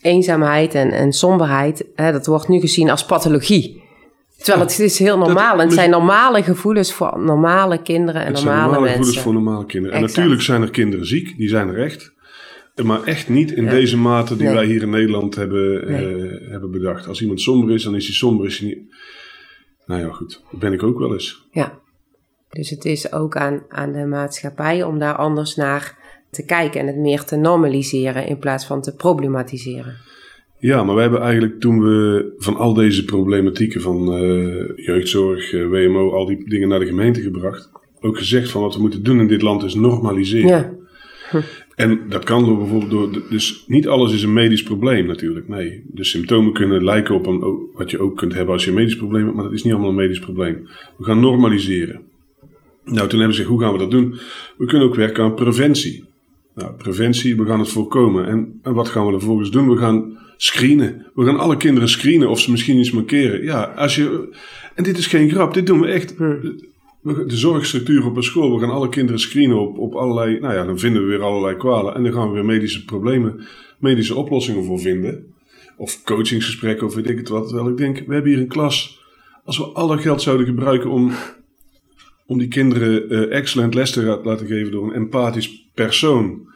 eenzaamheid 0.00 0.74
en, 0.74 0.90
en 0.90 1.12
somberheid, 1.12 1.84
hè, 1.94 2.12
dat 2.12 2.26
wordt 2.26 2.48
nu 2.48 2.60
gezien 2.60 2.90
als 2.90 3.04
pathologie. 3.04 3.82
Terwijl 4.38 4.66
het 4.66 4.78
is 4.78 4.98
heel 4.98 5.18
normaal. 5.18 5.52
en 5.58 5.64
het 5.64 5.72
zijn 5.72 5.90
normale 5.90 6.42
gevoelens 6.42 6.92
voor 6.92 7.20
normale 7.20 7.82
kinderen 7.82 8.20
en 8.20 8.26
Het 8.26 8.38
zijn 8.38 8.48
normale, 8.48 8.72
normale 8.72 8.96
mensen. 8.96 9.04
gevoelens 9.14 9.24
voor 9.24 9.32
normale 9.44 9.66
kinderen. 9.66 9.96
En 9.96 10.02
Exact. 10.02 10.16
natuurlijk 10.18 10.46
zijn 10.46 10.62
er 10.62 10.70
kinderen 10.70 11.06
ziek, 11.06 11.36
die 11.36 11.48
zijn 11.48 11.68
er 11.68 11.78
echt. 11.78 12.12
Maar 12.82 13.02
echt 13.04 13.28
niet 13.28 13.52
in 13.52 13.64
Ja. 13.64 13.70
deze 13.70 13.96
mate 13.96 14.36
die 14.36 14.46
Nee. 14.46 14.54
wij 14.54 14.64
hier 14.66 14.82
in 14.82 14.90
Nederland 14.90 15.34
hebben, 15.34 15.90
Nee. 15.90 16.28
eh, 16.28 16.50
hebben 16.50 16.70
bedacht. 16.70 17.06
Als 17.08 17.20
iemand 17.20 17.40
somber 17.40 17.74
is, 17.74 17.82
dan 17.82 17.94
is 17.94 18.06
hij 18.06 18.14
somber. 18.14 18.46
Is 18.46 18.58
hij 18.58 18.68
niet... 18.68 18.78
Nou 19.86 20.00
ja, 20.00 20.12
goed. 20.12 20.42
Dat 20.50 20.60
ben 20.60 20.72
ik 20.72 20.82
ook 20.82 20.98
wel 20.98 21.12
eens. 21.12 21.46
Ja. 21.50 21.78
Dus 22.50 22.70
het 22.70 22.84
is 22.84 23.12
ook 23.12 23.36
aan, 23.36 23.62
aan 23.68 23.92
de 23.92 24.06
maatschappij 24.06 24.82
om 24.82 24.98
daar 24.98 25.16
anders 25.16 25.56
naar 25.56 25.98
te 26.30 26.44
kijken 26.44 26.80
en 26.80 26.86
het 26.86 26.96
meer 26.96 27.24
te 27.24 27.36
normaliseren 27.36 28.26
in 28.26 28.38
plaats 28.38 28.66
van 28.66 28.82
te 28.82 28.94
problematiseren. 28.94 29.96
Ja, 30.58 30.84
maar 30.84 30.94
we 30.94 31.00
hebben 31.00 31.20
eigenlijk 31.20 31.60
toen 31.60 31.80
we 31.80 32.32
van 32.38 32.56
al 32.56 32.74
deze 32.74 33.04
problematieken 33.04 33.80
van 33.80 34.12
eh, 34.12 34.86
jeugdzorg, 34.86 35.52
eh, 35.52 35.66
WMO, 35.66 36.10
al 36.10 36.26
die 36.26 36.48
dingen 36.48 36.68
naar 36.68 36.78
de 36.78 36.86
gemeente 36.86 37.20
gebracht. 37.20 37.70
Ook 38.00 38.18
gezegd 38.18 38.50
van 38.50 38.62
wat 38.62 38.74
we 38.74 38.80
moeten 38.80 39.02
doen 39.02 39.20
in 39.20 39.28
dit 39.28 39.42
land 39.42 39.62
is 39.62 39.74
normaliseren. 39.74 40.48
Ja, 40.48 40.72
En 41.74 42.00
dat 42.08 42.24
kan 42.24 42.44
door 42.44 42.58
bijvoorbeeld 42.58 42.90
door. 42.90 43.22
Dus 43.30 43.64
niet 43.66 43.88
alles 43.88 44.12
is 44.12 44.22
een 44.22 44.32
medisch 44.32 44.62
probleem 44.62 45.06
natuurlijk. 45.06 45.48
Nee. 45.48 45.82
De 45.86 46.04
symptomen 46.04 46.52
kunnen 46.52 46.84
lijken 46.84 47.14
op 47.14 47.26
een, 47.26 47.68
wat 47.74 47.90
je 47.90 47.98
ook 47.98 48.16
kunt 48.16 48.34
hebben 48.34 48.54
als 48.54 48.64
je 48.64 48.70
een 48.70 48.76
medisch 48.76 48.96
probleem 48.96 49.22
hebt, 49.24 49.34
maar 49.34 49.44
dat 49.44 49.52
is 49.52 49.62
niet 49.62 49.72
allemaal 49.72 49.90
een 49.90 49.96
medisch 49.96 50.18
probleem. 50.18 50.68
We 50.96 51.04
gaan 51.04 51.20
normaliseren. 51.20 52.00
Nou, 52.84 53.08
toen 53.08 53.18
hebben 53.18 53.36
ze 53.36 53.42
gezegd, 53.42 53.48
hoe 53.48 53.60
gaan 53.60 53.72
we 53.72 53.78
dat 53.78 53.90
doen? 53.90 54.18
We 54.56 54.66
kunnen 54.66 54.88
ook 54.88 54.94
werken 54.94 55.24
aan 55.24 55.34
preventie. 55.34 56.04
Nou, 56.54 56.72
preventie, 56.72 57.36
we 57.36 57.46
gaan 57.46 57.58
het 57.58 57.68
voorkomen. 57.68 58.26
En, 58.26 58.60
en 58.62 58.74
wat 58.74 58.88
gaan 58.88 59.06
we 59.06 59.12
vervolgens 59.12 59.50
doen? 59.50 59.68
We 59.68 59.76
gaan 59.76 60.18
screenen. 60.36 61.06
We 61.14 61.24
gaan 61.24 61.38
alle 61.38 61.56
kinderen 61.56 61.88
screenen 61.88 62.28
of 62.28 62.40
ze 62.40 62.50
misschien 62.50 62.78
iets 62.78 62.90
markeren. 62.90 63.42
Ja, 63.42 63.62
als 63.62 63.94
je. 63.94 64.28
En 64.74 64.84
dit 64.84 64.98
is 64.98 65.06
geen 65.06 65.30
grap, 65.30 65.54
dit 65.54 65.66
doen 65.66 65.80
we 65.80 65.86
echt. 65.86 66.14
De 67.04 67.36
zorgstructuur 67.36 68.06
op 68.06 68.16
een 68.16 68.22
school, 68.22 68.54
we 68.54 68.60
gaan 68.60 68.70
alle 68.70 68.88
kinderen 68.88 69.20
screenen 69.20 69.58
op, 69.60 69.78
op 69.78 69.94
allerlei. 69.94 70.40
Nou 70.40 70.54
ja, 70.54 70.64
dan 70.64 70.78
vinden 70.78 71.02
we 71.02 71.08
weer 71.08 71.22
allerlei 71.22 71.56
kwalen. 71.56 71.94
En 71.94 72.02
dan 72.02 72.12
gaan 72.12 72.28
we 72.28 72.34
weer 72.34 72.44
medische 72.44 72.84
problemen, 72.84 73.40
medische 73.78 74.14
oplossingen 74.14 74.64
voor 74.64 74.80
vinden. 74.80 75.24
Of 75.76 76.02
coachingsgesprekken 76.04 76.86
of 76.86 76.94
weet 76.94 77.08
ik 77.10 77.16
het 77.18 77.28
wat. 77.28 77.46
Terwijl 77.48 77.68
ik 77.68 77.76
denk, 77.76 78.02
we 78.06 78.14
hebben 78.14 78.32
hier 78.32 78.40
een 78.40 78.48
klas. 78.48 79.02
Als 79.44 79.58
we 79.58 79.64
alle 79.64 79.98
geld 79.98 80.22
zouden 80.22 80.46
gebruiken 80.46 80.90
om 80.90 81.12
om 82.26 82.38
die 82.38 82.48
kinderen 82.48 83.10
eh, 83.10 83.36
excellent 83.38 83.74
les 83.74 83.90
te 83.90 84.20
laten 84.24 84.46
geven 84.46 84.72
door 84.72 84.84
een 84.86 84.94
empathisch 84.94 85.68
persoon. 85.74 86.52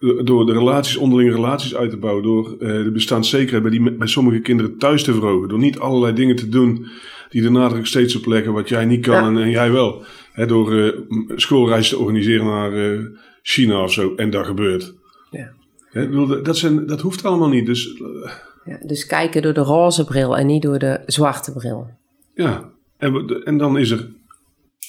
Do- 0.00 0.22
Door 0.22 0.46
de 0.46 0.52
relaties, 0.52 0.96
onderlinge 0.96 1.32
relaties 1.34 1.74
uit 1.74 1.90
te 1.90 1.96
bouwen. 1.96 2.22
Door 2.22 2.56
eh, 2.58 2.84
de 2.84 2.90
bestaanszekerheid 2.92 3.62
bij, 3.62 3.70
die, 3.72 3.92
bij 3.92 4.06
sommige 4.06 4.40
kinderen 4.40 4.78
thuis 4.78 5.02
te 5.02 5.12
verhogen. 5.12 5.48
Door 5.48 5.58
niet 5.58 5.78
allerlei 5.78 6.14
dingen 6.14 6.36
te 6.36 6.48
doen 6.48 6.86
die 7.32 7.42
de 7.42 7.50
nadruk 7.50 7.86
steeds 7.86 8.16
op 8.16 8.26
leggen 8.26 8.52
wat 8.52 8.68
jij 8.68 8.84
niet 8.84 9.00
kan 9.06 9.14
Ja. 9.14 9.26
en, 9.28 9.36
en 9.38 9.50
jij 9.50 9.70
wel. 9.72 10.02
Hè, 10.32 10.46
door 10.46 10.94
m- 11.08 11.32
schoolreizen 11.38 11.96
te 11.96 12.02
organiseren 12.02 12.46
naar 12.46 12.72
eh, 12.72 12.98
China 13.42 13.82
of 13.82 13.92
zo. 13.92 14.14
En 14.14 14.30
dat 14.30 14.46
gebeurt. 14.46 14.94
Ja. 15.30 15.52
Hè, 15.90 16.08
bedoel, 16.08 16.42
dat, 16.42 16.56
zijn, 16.56 16.86
dat 16.86 17.00
hoeft 17.00 17.24
allemaal 17.24 17.48
niet. 17.48 17.66
Dus 17.66 17.94
eh, 17.94 18.32
ja, 18.64 18.78
dus 18.86 19.06
kijken 19.06 19.42
door 19.42 19.52
de 19.52 19.60
roze 19.60 20.04
bril 20.04 20.36
en 20.36 20.46
niet 20.46 20.62
door 20.62 20.78
de 20.78 21.00
zwarte 21.06 21.52
bril. 21.52 21.86
ja. 22.34 22.70
En, 22.98 23.42
en 23.44 23.58
dan 23.58 23.78
is 23.78 23.90
er 23.90 24.08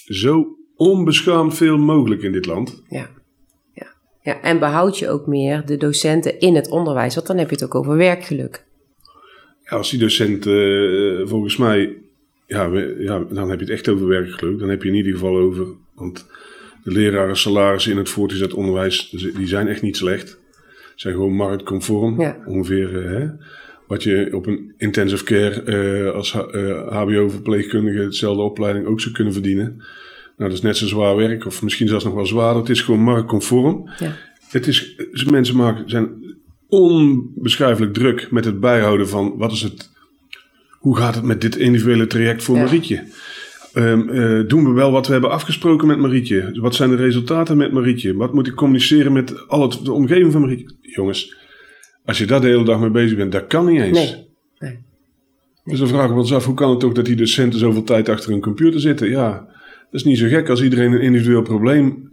zo 0.05 0.45
onbeschaamd 0.75 1.55
veel 1.55 1.77
mogelijk 1.77 2.21
in 2.21 2.31
dit 2.31 2.45
land. 2.45 2.83
Ja. 2.89 3.09
Ja. 3.73 3.87
ja, 4.21 4.41
en 4.41 4.59
behoud 4.59 4.97
je 4.99 5.09
ook 5.09 5.27
meer 5.27 5.65
de 5.65 5.77
docenten 5.77 6.39
in 6.39 6.55
het 6.55 6.69
onderwijs, 6.69 7.15
want 7.15 7.27
dan 7.27 7.37
heb 7.37 7.49
je 7.49 7.55
het 7.55 7.63
ook 7.63 7.75
over 7.75 7.95
werkgeluk. 7.97 8.65
Ja, 9.63 9.77
als 9.77 9.89
die 9.89 9.99
docent 9.99 10.43
volgens 11.29 11.57
mij, 11.57 11.97
ja, 12.47 12.69
we- 12.69 12.95
ja, 12.99 13.19
dan 13.29 13.49
heb 13.49 13.59
je 13.59 13.65
het 13.65 13.73
echt 13.73 13.89
over 13.89 14.07
werkgeluk. 14.07 14.59
Dan 14.59 14.69
heb 14.69 14.83
je 14.83 14.89
in 14.89 14.95
ieder 14.95 15.11
geval 15.13 15.37
over, 15.37 15.67
want 15.95 16.25
de 16.83 16.91
leraren 16.91 17.37
salarissen 17.37 17.91
in 17.91 17.97
het 17.97 18.09
voortgezet 18.09 18.53
onderwijs, 18.53 19.09
die 19.35 19.47
zijn 19.47 19.67
echt 19.67 19.81
niet 19.81 19.97
slecht. 19.97 20.39
Zijn 20.95 21.13
gewoon 21.13 21.33
marktconform, 21.35 22.21
Ja. 22.21 22.37
ongeveer. 22.45 23.05
eh, 23.05 23.11
hè, 23.11 23.27
wat 23.87 24.03
je 24.03 24.29
op 24.31 24.45
een 24.47 24.73
intensive 24.77 25.23
care 25.23 25.61
eh, 25.61 26.13
als 26.15 26.33
H- 26.33 26.37
eh, 26.39 26.87
HBO-verpleegkundige 26.91 27.99
hetzelfde 28.03 28.41
opleiding 28.43 28.85
ook 28.85 29.01
zou 29.01 29.13
kunnen 29.15 29.33
verdienen. 29.33 29.65
Nou, 30.37 30.49
dat 30.49 30.51
is 30.51 30.61
net 30.61 30.77
zo 30.77 30.85
zwaar 30.87 31.15
werk, 31.15 31.45
of 31.45 31.61
misschien 31.63 31.87
zelfs 31.87 32.03
nog 32.03 32.13
wel 32.13 32.25
zwaarder. 32.25 32.61
Het 32.61 32.69
is 32.71 32.81
gewoon 32.81 32.99
marktconform. 33.03 33.89
Ja. 33.99 34.15
Het 34.49 34.67
is, 34.67 34.95
dus 35.11 35.23
mensen 35.25 35.55
maken, 35.55 35.89
zijn 35.89 36.09
onbeschrijfelijk 36.67 37.93
druk 37.93 38.31
met 38.31 38.45
het 38.45 38.59
bijhouden 38.59 39.07
van 39.09 39.33
wat 39.37 39.51
is 39.51 39.61
het, 39.61 39.91
hoe 40.83 40.97
gaat 40.97 41.15
het 41.15 41.23
met 41.23 41.41
dit 41.41 41.55
individuele 41.55 42.07
traject 42.07 42.43
voor 42.43 42.55
Ja. 42.55 42.63
Marietje? 42.63 43.03
Ehm, 43.73 44.09
eh, 44.09 44.47
doen 44.47 44.63
we 44.63 44.71
wel 44.71 44.91
wat 44.91 45.05
we 45.07 45.11
hebben 45.11 45.31
afgesproken 45.31 45.87
met 45.87 45.97
Marietje? 45.97 46.59
Wat 46.61 46.75
zijn 46.75 46.89
de 46.89 46.95
resultaten 46.95 47.57
met 47.57 47.71
Marietje? 47.71 48.15
Wat 48.15 48.33
moet 48.33 48.47
ik 48.47 48.55
communiceren 48.55 49.13
met 49.13 49.47
al 49.47 49.61
het, 49.61 49.85
de 49.85 49.91
omgeving 49.91 50.31
van 50.31 50.41
Marietje? 50.41 50.75
Jongens, 50.81 51.35
als 52.05 52.17
je 52.17 52.25
daar 52.25 52.41
de 52.41 52.47
hele 52.47 52.63
dag 52.63 52.79
mee 52.79 52.89
bezig 52.89 53.17
bent, 53.17 53.31
dat 53.31 53.47
kan 53.47 53.65
niet 53.65 53.81
eens. 53.81 53.97
Nee. 53.97 54.27
nee. 54.59 54.79
Dus 55.63 55.79
dan 55.79 55.87
vragen 55.87 56.13
we 56.13 56.19
ons 56.19 56.33
af, 56.33 56.45
hoe 56.45 56.55
kan 56.55 56.69
het 56.69 56.79
toch 56.79 56.93
dat 56.93 57.05
die 57.05 57.15
docenten 57.15 57.59
zoveel 57.59 57.83
tijd 57.83 58.09
achter 58.09 58.31
een 58.31 58.41
computer 58.41 58.79
zitten? 58.79 59.09
Ja, 59.09 59.31
dat 59.91 60.01
is 60.01 60.03
niet 60.03 60.17
zo 60.17 60.27
gek 60.27 60.49
als 60.49 60.63
iedereen 60.63 60.91
een 60.91 61.01
individueel 61.01 61.41
probleem 61.41 62.11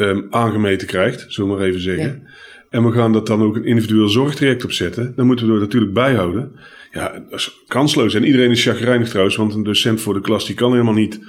ehm, 0.00 0.20
aangemeten 0.30 0.86
krijgt, 0.86 1.24
zullen 1.28 1.50
we 1.50 1.56
maar 1.56 1.66
even 1.66 1.80
zeggen. 1.80 2.28
En 2.70 2.84
we 2.84 2.92
gaan 2.92 3.12
dat 3.12 3.26
dan 3.26 3.42
ook 3.42 3.56
een 3.56 3.64
individueel 3.64 4.08
zorgtraject 4.08 4.64
opzetten. 4.64 5.12
Dan 5.16 5.26
moeten 5.26 5.46
we 5.46 5.52
er 5.52 5.60
natuurlijk 5.60 5.92
bijhouden. 5.92 6.52
Ja, 6.92 7.24
dat 7.30 7.38
is 7.38 7.62
kansloos. 7.66 8.14
En 8.14 8.24
iedereen 8.24 8.50
is 8.50 8.62
chagrijnig 8.62 9.08
trouwens, 9.08 9.36
want 9.36 9.54
een 9.54 9.62
docent 9.62 10.00
voor 10.00 10.14
de 10.14 10.20
klas 10.20 10.46
die 10.46 10.54
kan 10.54 10.72
helemaal 10.72 10.94
niet 10.94 11.20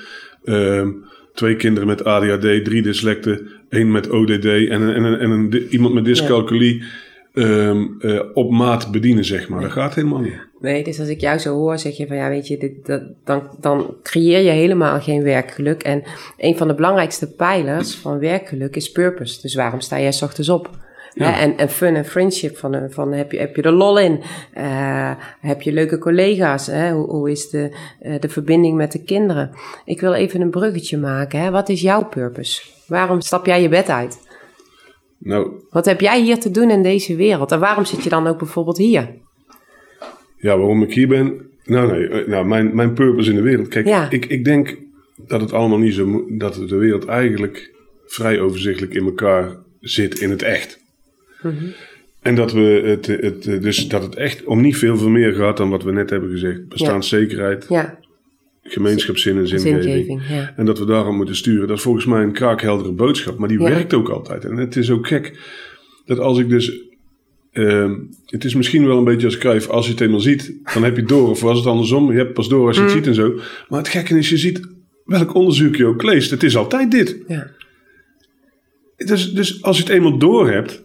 ehm, 0.44 0.90
twee 1.34 1.56
kinderen 1.56 1.88
met 1.88 2.04
ADHD, 2.04 2.66
drie 2.66 2.82
dyslecten, 2.82 3.48
één 3.70 3.92
met 3.92 4.10
ODD 4.10 4.46
en, 4.46 4.94
en, 4.94 5.20
en 5.20 5.54
iemand 5.70 5.94
met 5.94 6.06
dyscalculie 6.06 6.84
ehm, 7.34 7.86
eh, 8.00 8.20
op 8.34 8.52
maat 8.52 8.92
bedienen, 8.92 9.26
zeg 9.26 9.50
maar. 9.50 9.62
Dat 9.62 9.72
gaat 9.72 9.96
helemaal 9.96 10.20
niet. 10.20 10.50
Nee, 10.60 10.84
dus 10.84 11.00
als 11.00 11.08
ik 11.08 11.22
jou 11.22 11.38
zo 11.38 11.56
hoor, 11.56 11.80
zeg 11.80 11.98
je 11.98 12.08
van 12.08 12.16
ja, 12.16 12.30
weet 12.30 12.48
je, 12.48 12.58
dit, 12.58 12.86
dat, 12.86 13.02
dan, 13.24 13.50
dan 13.60 13.96
creëer 14.04 14.40
je 14.40 14.50
helemaal 14.50 15.00
geen 15.00 15.24
werkgeluk. 15.24 15.84
En 15.84 16.04
een 16.38 16.58
van 16.58 16.68
de 16.68 16.76
belangrijkste 16.76 17.32
pijlers 17.32 17.96
van 17.96 18.20
werkgeluk 18.20 18.76
is 18.76 18.92
purpose. 18.92 19.42
Dus 19.42 19.56
waarom 19.56 19.80
sta 19.80 20.00
jij 20.00 20.12
's 20.12 20.22
ochtends 20.22 20.50
op? 20.50 20.70
Ja. 21.14 21.40
En, 21.40 21.58
en 21.58 21.70
fun 21.70 21.96
en 21.96 22.06
friendship, 22.06 22.58
van, 22.58 22.74
eh, 22.74 22.84
van 22.90 23.14
heb, 23.14 23.32
je, 23.32 23.40
heb 23.40 23.56
je 23.56 23.62
er 23.62 23.72
lol 23.72 24.00
in? 24.00 24.22
Eh, 24.54 25.12
heb 25.40 25.62
je 25.62 25.72
leuke 25.72 25.98
collega's? 25.98 26.68
Hè? 26.68 26.92
Hoe, 26.92 27.10
hoe 27.10 27.32
is 27.32 27.50
de, 27.50 27.76
de 28.20 28.30
verbinding 28.30 28.78
met 28.78 28.92
de 28.92 29.04
kinderen? 29.04 29.52
Ik 29.86 30.02
wil 30.02 30.14
even 30.14 30.42
een 30.42 30.50
bruggetje 30.50 30.98
maken. 30.98 31.40
Hè? 31.40 31.52
Wat 31.52 31.70
is 31.70 31.82
jouw 31.82 32.06
purpose? 32.06 32.62
Waarom 32.88 33.22
stap 33.22 33.46
jij 33.46 33.62
je 33.62 33.70
bed 33.70 33.90
uit? 33.90 34.20
Nou, 35.24 35.52
Wat 35.70 35.86
heb 35.86 36.00
jij 36.02 36.22
hier 36.22 36.40
te 36.40 36.52
doen 36.52 36.70
in 36.70 36.84
deze 36.84 37.16
wereld? 37.16 37.52
En 37.52 37.60
waarom 37.60 37.86
zit 37.86 38.04
je 38.04 38.10
dan 38.10 38.28
ook 38.28 38.38
bijvoorbeeld 38.38 38.78
hier? 38.78 39.10
Ja, 40.38 40.58
waarom 40.58 40.84
ik 40.84 40.94
hier 40.94 41.08
ben? 41.08 41.50
Nou, 41.64 41.92
nee, 41.92 42.08
eh, 42.08 42.28
nou, 42.28 42.46
mijn, 42.46 42.76
mijn 42.76 42.94
purpose 42.94 43.30
in 43.30 43.36
de 43.36 43.42
wereld. 43.42 43.68
Kijk, 43.68 43.86
Ja. 43.88 44.10
ik, 44.10 44.26
ik 44.26 44.44
denk 44.46 44.78
dat 45.18 45.42
het 45.42 45.54
allemaal 45.54 45.78
niet 45.78 45.94
zo 45.94 46.08
moet, 46.08 46.40
dat 46.40 46.54
de 46.68 46.76
wereld 46.76 47.06
eigenlijk 47.06 47.72
vrij 48.06 48.40
overzichtelijk 48.40 48.94
in 48.94 49.06
elkaar 49.06 49.56
zit 49.80 50.20
in 50.20 50.30
het 50.30 50.42
echt. 50.42 50.80
En 52.22 52.36
dat 52.36 52.52
we 52.52 52.82
het, 52.86 53.06
het, 53.08 53.44
dus 53.44 53.88
dat 53.88 54.04
het 54.04 54.16
echt 54.16 54.44
om 54.44 54.62
niet 54.62 54.78
veel, 54.78 54.98
veel 54.98 55.10
meer 55.10 55.34
gaat 55.34 55.58
dan 55.58 55.70
wat 55.70 55.84
we 55.84 55.92
net 55.92 56.10
hebben 56.10 56.30
gezegd. 56.30 56.68
Bestaanszekerheid, 56.68 57.66
Ja, 57.70 58.00
gemeenschapszin 58.72 59.38
en 59.38 59.48
zingeving. 59.48 59.84
zingeving. 59.84 60.22
Ja. 60.30 60.54
En 60.56 60.66
dat 60.66 60.80
we 60.80 60.86
daarom 60.86 61.16
moeten 61.16 61.36
sturen. 61.36 61.68
Dat 61.68 61.78
is 61.78 61.84
volgens 61.84 62.06
mij 62.06 62.24
een 62.24 62.32
kraakheldere 62.34 62.92
boodschap. 62.92 63.38
Maar 63.38 63.48
die 63.48 63.60
Ja. 63.60 63.70
werkt 63.70 63.94
ook 63.94 64.10
altijd. 64.10 64.46
En 64.46 64.58
het 64.58 64.76
is 64.76 64.90
ook 64.92 65.08
gek 65.08 65.40
dat 66.06 66.20
als 66.20 66.40
ik 66.40 66.50
dus... 66.50 66.80
ehm, 67.52 67.96
het 68.26 68.44
is 68.44 68.56
misschien 68.56 68.86
wel 68.86 68.98
een 68.98 69.04
beetje 69.04 69.26
als 69.26 69.38
Cruijff. 69.38 69.68
Als 69.70 69.86
je 69.86 69.92
het 69.92 70.02
eenmaal 70.02 70.20
ziet, 70.20 70.54
dan 70.74 70.84
heb 70.84 70.94
je 70.96 71.00
het 71.02 71.10
door. 71.10 71.30
Of 71.30 71.42
was 71.42 71.58
het 71.58 71.68
andersom? 71.68 72.12
Je 72.12 72.18
hebt 72.18 72.34
pas 72.34 72.50
door 72.50 72.68
als 72.68 72.76
je 72.78 72.82
het 72.84 72.92
ziet 72.92 73.08
en 73.08 73.16
zo. 73.16 73.40
Maar 73.70 73.80
het 73.80 73.88
gekke 73.90 74.18
is, 74.18 74.30
je 74.30 74.38
ziet 74.38 74.62
welk 75.06 75.34
onderzoek 75.36 75.76
je 75.76 75.86
ook 75.86 76.04
leest. 76.04 76.32
Het 76.32 76.44
is 76.44 76.56
altijd 76.58 76.92
dit. 76.92 77.18
Ja. 77.28 77.52
Dus, 78.98 79.34
dus 79.34 79.64
als 79.64 79.78
je 79.78 79.84
het 79.84 79.92
eenmaal 79.92 80.18
door 80.18 80.50
hebt... 80.52 80.84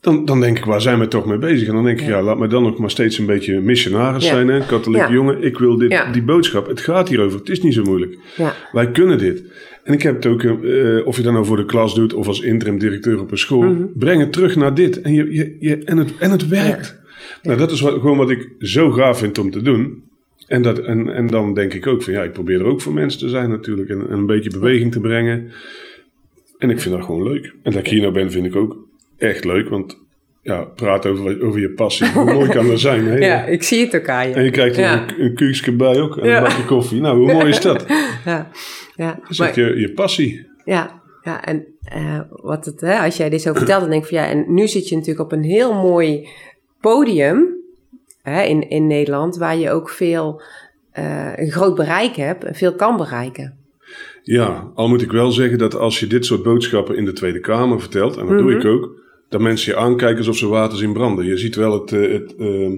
dan, 0.00 0.24
dan 0.24 0.40
denk 0.40 0.58
ik, 0.58 0.64
waar 0.64 0.80
zijn 0.80 0.98
we 0.98 1.08
toch 1.08 1.26
mee 1.26 1.38
bezig? 1.38 1.68
En 1.68 1.74
dan 1.74 1.84
denk 1.84 2.00
ik, 2.00 2.06
ja, 2.06 2.22
laat 2.22 2.38
me 2.38 2.46
dan 2.46 2.62
nog 2.62 2.78
maar 2.78 2.90
steeds 2.90 3.18
een 3.18 3.26
beetje 3.26 3.60
missionaris 3.60 4.26
zijn. 4.26 4.48
Hè? 4.48 4.66
Katholiek 4.66 5.08
jongen, 5.08 5.42
ik 5.42 5.58
wil 5.58 5.76
dit, 5.76 6.04
die 6.12 6.22
boodschap. 6.22 6.66
Het 6.66 6.80
gaat 6.80 7.08
hierover, 7.08 7.38
het 7.38 7.48
is 7.48 7.60
niet 7.62 7.74
zo 7.74 7.82
moeilijk. 7.82 8.18
Ja. 8.36 8.54
Wij 8.72 8.90
kunnen 8.90 9.18
dit. 9.18 9.42
En 9.84 9.92
ik 9.92 10.02
heb 10.02 10.14
het 10.14 10.26
ook, 10.26 10.42
eh, 10.42 11.06
of 11.06 11.16
je 11.16 11.22
dat 11.22 11.32
nou 11.32 11.44
voor 11.44 11.56
de 11.56 11.64
klas 11.64 11.94
doet 11.94 12.14
of 12.14 12.26
als 12.26 12.40
interim 12.40 12.78
directeur 12.78 13.20
op 13.20 13.30
een 13.30 13.38
school, 13.38 13.62
Mhm. 13.62 13.82
breng 13.94 14.20
het 14.20 14.32
terug 14.32 14.56
naar 14.56 14.74
dit. 14.74 15.00
En, 15.00 15.14
je, 15.14 15.32
je, 15.34 15.56
je, 15.60 15.76
en, 15.84 15.96
het, 15.96 16.12
en 16.18 16.30
het 16.30 16.48
werkt. 16.48 16.98
Nou, 17.42 17.58
dat 17.58 17.70
is 17.70 17.80
wat, 17.80 17.92
gewoon 17.92 18.16
wat 18.16 18.30
ik 18.30 18.48
zo 18.58 18.90
gaaf 18.90 19.18
vind 19.18 19.38
om 19.38 19.50
te 19.50 19.62
doen. 19.62 20.02
En, 20.46 20.62
dat, 20.62 20.78
en, 20.78 21.14
en 21.14 21.26
dan 21.26 21.54
denk 21.54 21.74
ik 21.74 21.86
ook 21.86 22.02
van 22.02 22.12
ja, 22.12 22.22
ik 22.22 22.32
probeer 22.32 22.60
er 22.60 22.66
ook 22.66 22.80
voor 22.80 22.92
mensen 22.92 23.20
te 23.20 23.28
zijn 23.28 23.50
natuurlijk. 23.50 23.88
En, 23.88 24.00
en 24.08 24.18
een 24.18 24.26
beetje 24.26 24.50
beweging 24.50 24.92
te 24.92 25.00
brengen. 25.00 25.50
En 26.58 26.70
ik 26.70 26.80
vind 26.80 26.94
dat 26.94 27.04
gewoon 27.04 27.22
leuk. 27.22 27.44
En 27.62 27.72
dat 27.72 27.80
ik 27.80 27.86
hier 27.88 28.00
nou 28.00 28.12
ben, 28.12 28.30
vind 28.30 28.46
ik 28.46 28.56
ook 28.56 28.88
echt 29.20 29.44
leuk. 29.44 29.68
Want 29.68 29.98
ja, 30.42 30.64
praat 30.64 31.06
over, 31.06 31.42
over 31.46 31.60
je 31.60 31.70
passie. 31.70 32.08
Hoe 32.12 32.32
mooi 32.32 32.48
kan 32.50 32.66
dat 32.66 32.80
zijn? 32.80 33.04
Hè? 33.04 33.18
Ja, 33.30 33.44
ik 33.44 33.62
zie 33.62 33.84
het 33.84 33.96
ook 33.96 34.08
aan 34.08 34.28
je. 34.28 34.34
En 34.34 34.44
je 34.44 34.50
krijgt 34.50 34.76
er 34.76 34.82
Ja. 34.82 35.02
een, 35.08 35.24
een 35.24 35.34
kuksje 35.34 35.72
bij 35.72 36.00
ook. 36.00 36.16
En 36.16 36.28
Ja. 36.28 36.36
een 36.36 36.42
bakje 36.42 36.64
koffie. 36.64 37.00
Nou, 37.00 37.16
hoe 37.18 37.32
mooi 37.38 37.48
is 37.48 37.60
dat? 37.60 37.84
Ja, 38.24 38.50
ja. 38.96 39.18
Dat 39.20 39.30
is 39.30 39.38
echt 39.38 39.54
je, 39.54 39.80
je 39.80 39.92
passie. 39.92 40.46
Ja, 40.64 41.02
ja 41.22 41.44
en 41.44 41.64
eh, 41.84 42.20
wat 42.30 42.64
het, 42.64 42.80
hè, 42.80 42.98
als 42.98 43.16
jij 43.16 43.30
dit 43.30 43.42
zo 43.42 43.52
vertelt, 43.52 43.80
dan 43.80 43.90
denk 43.90 44.02
ik 44.02 44.08
van 44.08 44.18
ja, 44.18 44.26
en 44.26 44.44
nu 44.54 44.68
zit 44.68 44.88
je 44.88 44.94
natuurlijk 44.96 45.24
op 45.24 45.32
een 45.32 45.44
heel 45.44 45.72
mooi 45.74 46.28
podium 46.80 47.48
hè, 48.22 48.42
in, 48.42 48.68
in 48.68 48.86
Nederland, 48.86 49.36
waar 49.36 49.56
je 49.56 49.70
ook 49.70 49.88
veel, 49.90 50.42
eh, 50.92 51.32
een 51.36 51.50
groot 51.50 51.74
bereik 51.74 52.16
hebt 52.16 52.44
en 52.44 52.54
veel 52.54 52.74
kan 52.74 52.96
bereiken. 52.96 53.58
Ja, 54.22 54.70
al 54.74 54.88
moet 54.88 55.02
ik 55.02 55.12
wel 55.12 55.30
zeggen 55.30 55.58
dat 55.58 55.74
als 55.74 56.00
je 56.00 56.06
dit 56.06 56.26
soort 56.26 56.42
boodschappen 56.42 56.96
in 56.96 57.04
de 57.04 57.12
Tweede 57.12 57.40
Kamer 57.40 57.80
vertelt, 57.80 58.16
en 58.16 58.26
dat 58.26 58.38
doe 58.38 58.54
ik 58.54 58.64
ook, 58.64 58.98
dat 59.30 59.40
mensen 59.40 59.72
je 59.72 59.78
aankijken 59.78 60.18
alsof 60.18 60.36
ze 60.36 60.46
water 60.46 60.78
zien 60.78 60.92
branden. 60.92 61.24
Je 61.26 61.36
ziet 61.36 61.54
wel 61.54 61.72
het, 61.80 61.92
eh, 61.92 62.12
het, 62.12 62.36
eh, 62.36 62.70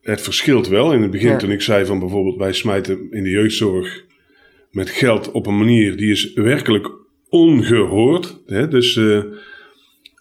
het 0.00 0.20
verschilt 0.20 0.68
wel. 0.68 0.92
In 0.92 1.02
het 1.02 1.10
begin 1.10 1.28
Ja. 1.30 1.36
toen 1.36 1.50
ik 1.50 1.60
zei 1.62 1.84
van 1.84 1.98
bijvoorbeeld 1.98 2.36
wij 2.36 2.52
smijten 2.52 3.06
in 3.10 3.22
de 3.22 3.30
jeugdzorg 3.30 4.04
met 4.70 4.90
geld 4.90 5.30
op 5.30 5.46
een 5.46 5.58
manier 5.58 5.96
die 5.96 6.10
is 6.10 6.32
werkelijk 6.32 6.90
ongehoord. 7.28 8.40
Hè? 8.46 8.68
Dus 8.68 8.96
eh, 8.96 9.22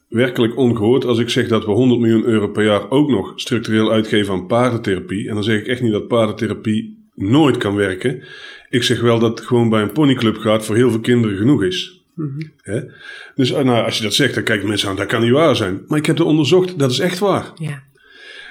werkelijk 0.09 0.57
ongehoord 0.57 1.05
als 1.05 1.19
ik 1.19 1.29
zeg 1.29 1.47
dat 1.47 1.65
we 1.65 1.71
100 1.71 1.99
miljoen 2.01 2.25
euro 2.25 2.47
per 2.47 2.63
jaar 2.65 2.89
ook 2.89 3.09
nog 3.09 3.31
structureel 3.35 3.91
uitgeven 3.91 4.33
aan 4.33 4.47
paardentherapie. 4.47 5.27
En 5.27 5.33
dan 5.33 5.43
zeg 5.43 5.59
ik 5.59 5.67
echt 5.67 5.81
niet 5.81 5.91
dat 5.91 6.07
paardentherapie 6.07 6.97
nooit 7.15 7.57
kan 7.57 7.75
werken. 7.75 8.23
Ik 8.69 8.83
zeg 8.83 9.01
wel 9.01 9.19
dat 9.19 9.37
het 9.37 9.47
gewoon 9.47 9.69
bij 9.69 9.81
een 9.81 9.91
ponyclub 9.91 10.37
gaat 10.37 10.65
voor 10.65 10.75
heel 10.75 10.89
veel 10.91 10.99
kinderen 10.99 11.37
genoeg 11.37 11.63
is. 11.63 12.02
Hè? 12.61 12.79
Dus 13.35 13.51
eh, 13.51 13.63
nou, 13.63 13.85
als 13.85 13.97
je 13.97 14.03
dat 14.03 14.13
zegt, 14.13 14.33
dan 14.35 14.43
kijken 14.43 14.67
mensen 14.67 14.89
aan, 14.89 14.95
dat 14.95 15.05
kan 15.07 15.21
niet 15.21 15.31
waar 15.31 15.55
zijn. 15.55 15.81
Maar 15.87 15.97
ik 15.99 16.05
heb 16.05 16.17
het 16.17 16.27
onderzocht, 16.27 16.79
dat 16.79 16.91
is 16.91 16.99
echt 16.99 17.19
waar. 17.19 17.51
Ja, 17.55 17.83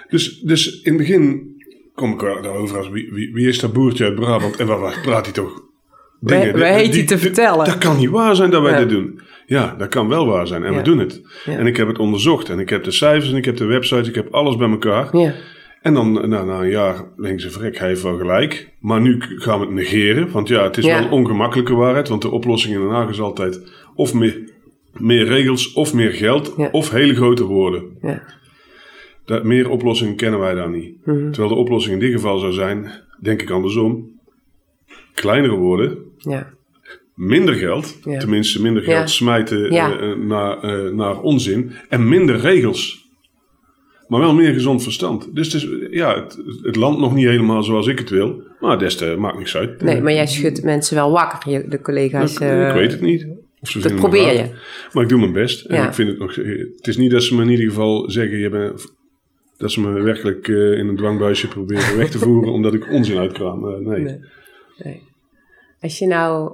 Dus, 0.08 0.38
dus 0.40 0.80
in 0.82 0.92
het 0.92 0.96
begin 1.00 1.50
kom 1.94 2.12
ik 2.12 2.18
daarover 2.20 2.76
als 2.76 2.88
wie, 2.88 3.08
wie, 3.12 3.32
wie 3.32 3.48
is 3.48 3.58
dat 3.58 3.72
boertje 3.72 4.04
uit 4.04 4.14
Brabant 4.14 4.56
en 4.56 4.66
waar, 4.66 4.78
waar 4.80 5.00
praat 5.02 5.24
hij 5.24 5.34
toch? 5.34 5.62
Wij- 6.20 6.52
wij 6.52 6.74
heet 6.86 7.08
te 7.08 7.18
vertellen. 7.18 7.64
Dat 7.64 7.78
kan 7.78 7.96
niet 7.96 8.10
waar 8.10 8.36
zijn 8.36 8.50
dat 8.50 8.62
wij 8.62 8.72
Ja. 8.72 8.78
dit 8.78 8.88
doen. 8.88 9.20
Ja, 9.46 9.74
dat 9.78 9.88
kan 9.88 10.08
wel 10.08 10.26
waar 10.26 10.46
zijn 10.46 10.64
en 10.64 10.70
Ja. 10.72 10.78
we 10.78 10.84
doen 10.84 10.98
het. 10.98 11.20
Ja. 11.44 11.58
En 11.58 11.66
ik 11.66 11.76
heb 11.76 11.86
het 11.88 11.98
onderzocht 11.98 12.48
en 12.48 12.58
ik 12.58 12.68
heb 12.68 12.84
de 12.84 12.90
cijfers 12.90 13.30
en 13.30 13.36
ik 13.36 13.44
heb 13.44 13.56
de 13.56 13.64
website, 13.64 14.08
ik 14.08 14.14
heb 14.14 14.34
alles 14.34 14.56
bij 14.56 14.70
elkaar. 14.70 15.16
ja, 15.16 15.34
En 15.82 15.94
dan 15.94 16.12
nou, 16.12 16.46
na 16.46 16.60
een 16.60 16.68
jaar 16.70 17.04
denken 17.16 17.40
ze, 17.40 17.50
vrek, 17.50 17.78
hij 17.78 17.88
heeft 17.88 18.02
wel 18.02 18.16
gelijk. 18.16 18.70
Maar 18.80 19.00
nu 19.00 19.16
gaan 19.20 19.58
we 19.60 19.64
het 19.66 19.74
negeren, 19.74 20.30
want 20.30 20.48
ja, 20.48 20.62
het 20.62 20.76
is 20.76 20.84
Ja. 20.84 20.94
wel 20.94 21.04
een 21.06 21.10
ongemakkelijke 21.12 21.74
waarheid. 21.74 22.08
Want 22.08 22.22
de 22.22 22.30
oplossing 22.30 22.74
in 22.74 22.80
Den 22.80 22.90
Haag 22.90 23.08
is 23.08 23.20
altijd 23.20 23.72
of 23.94 24.14
meer, 24.14 24.50
meer 24.92 25.24
regels, 25.24 25.72
of 25.72 25.94
meer 25.94 26.12
geld, 26.12 26.54
Ja. 26.56 26.68
of 26.72 26.90
hele 26.90 27.14
grote 27.14 27.44
woorden. 27.44 27.84
ja, 28.02 28.22
Dat, 29.24 29.44
meer 29.44 29.68
oplossingen 29.68 30.16
kennen 30.16 30.40
wij 30.40 30.54
daar 30.54 30.70
niet. 30.70 31.06
Mhm. 31.06 31.30
Terwijl 31.30 31.48
de 31.54 31.60
oplossing 31.60 31.94
in 31.94 32.00
dit 32.00 32.12
geval 32.12 32.38
zou 32.38 32.52
zijn, 32.52 32.90
denk 33.20 33.42
ik 33.42 33.50
andersom. 33.50 34.10
Kleinere 35.14 35.54
woorden, 35.54 35.98
ja, 36.18 36.50
minder 37.14 37.54
geld. 37.54 38.02
Tenminste, 38.02 38.62
minder 38.62 38.82
geld 38.82 39.10
smijten 39.10 39.70
eh, 39.70 40.10
eh, 40.10 40.18
naar, 40.18 40.58
eh, 40.62 40.92
naar 40.92 41.20
onzin. 41.20 41.72
En 41.88 42.08
minder 42.08 42.36
regels. 42.36 43.01
Maar 44.12 44.20
wel 44.20 44.34
meer 44.34 44.52
gezond 44.52 44.82
verstand. 44.82 45.34
Dus 45.34 45.52
het, 45.52 45.62
is, 45.62 45.68
ja, 45.90 46.22
het, 46.22 46.38
het 46.62 46.76
landt 46.76 47.00
nog 47.00 47.14
niet 47.14 47.26
helemaal 47.26 47.62
zoals 47.62 47.86
ik 47.86 47.98
het 47.98 48.10
wil. 48.10 48.42
Maar 48.60 48.78
des 48.78 48.96
te 48.96 49.16
maakt 49.18 49.38
niks 49.38 49.56
uit. 49.56 49.82
Nee, 49.82 50.00
maar 50.00 50.12
jij 50.12 50.26
schudt 50.26 50.62
mensen 50.62 50.94
wel 50.94 51.10
wakker, 51.10 51.70
de 51.70 51.80
collega's. 51.80 52.32
ik, 52.34 52.40
eh, 52.40 52.68
ik 52.68 52.74
weet 52.74 52.92
het 52.92 53.00
niet. 53.00 53.26
Of 53.60 53.68
ze 53.68 53.78
Dat 53.78 53.94
probeer 53.94 54.32
je. 54.32 54.44
Maar 54.92 55.02
ik 55.02 55.08
doe 55.08 55.18
mijn 55.18 55.32
best. 55.32 55.64
En 55.64 55.76
Ja. 55.76 55.86
ik 55.86 55.94
vind 55.94 56.08
het 56.08 56.18
nog. 56.18 56.34
Het 56.34 56.86
is 56.86 56.96
niet 56.96 57.10
dat 57.10 57.22
ze 57.22 57.34
me 57.34 57.42
in 57.42 57.48
ieder 57.48 57.66
geval 57.66 58.10
zeggen. 58.10 58.38
Je 58.38 58.48
bent, 58.48 58.92
dat 59.56 59.72
ze 59.72 59.80
me 59.80 60.00
werkelijk 60.00 60.48
eh, 60.48 60.78
in 60.78 60.88
een 60.88 60.96
dwangbuisje 60.96 61.48
proberen 61.48 61.96
weg 61.96 62.10
te 62.10 62.18
voeren. 62.26 62.52
omdat 62.52 62.74
ik 62.74 62.90
onzin 62.90 63.18
uitkraam. 63.18 63.68
Eh, 63.68 63.78
nee. 63.78 64.00
Nee. 64.00 64.18
Nee. 64.82 65.02
Als 65.80 65.98
je 65.98 66.06
nou 66.06 66.52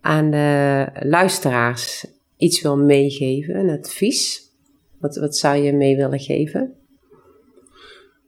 aan 0.00 0.30
de 0.30 0.86
luisteraars 1.00 2.06
iets 2.36 2.62
wil 2.62 2.76
meegeven, 2.76 3.56
een 3.56 3.78
advies, 3.78 4.40
wat, 5.00 5.16
wat 5.16 5.36
zou 5.36 5.56
je 5.56 5.72
mee 5.72 5.96
willen 5.96 6.20
geven? 6.20 6.74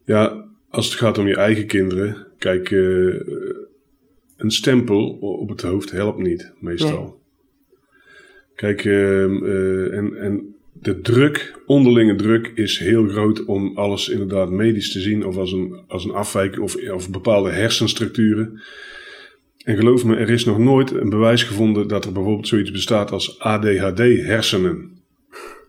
Ja, 0.07 0.45
als 0.69 0.85
het 0.85 0.95
gaat 0.95 1.17
om 1.17 1.27
je 1.27 1.35
eigen 1.35 1.65
kinderen. 1.65 2.27
Kijk, 2.37 2.71
eh, 2.71 2.79
een 4.37 4.51
stempel 4.51 5.09
op 5.19 5.49
het 5.49 5.61
hoofd 5.61 5.91
helpt 5.91 6.19
niet, 6.19 6.51
meestal. 6.59 7.21
Kijk, 8.55 8.85
ehm, 8.85 9.45
eh, 9.45 9.97
en, 9.97 10.17
en 10.17 10.55
de 10.73 11.01
druk, 11.01 11.61
onderlinge 11.65 12.15
druk, 12.15 12.51
is 12.55 12.77
heel 12.77 13.07
groot 13.07 13.45
om 13.45 13.77
alles 13.77 14.09
inderdaad 14.09 14.49
medisch 14.49 14.91
te 14.91 14.99
zien. 14.99 15.25
Of 15.25 15.37
als 15.37 15.51
een, 15.51 15.79
als 15.87 16.05
een 16.05 16.11
afwijking 16.11 16.63
of, 16.63 16.75
of 16.91 17.09
bepaalde 17.09 17.51
hersenstructuren. 17.51 18.61
En 19.63 19.75
geloof 19.75 20.05
me, 20.05 20.15
er 20.15 20.29
is 20.29 20.45
nog 20.45 20.57
nooit 20.57 20.91
een 20.91 21.09
bewijs 21.09 21.43
gevonden 21.43 21.87
dat 21.87 22.05
er 22.05 22.11
bijvoorbeeld 22.11 22.47
zoiets 22.47 22.71
bestaat 22.71 23.11
als 23.11 23.39
ADHD-hersenen. 23.39 24.96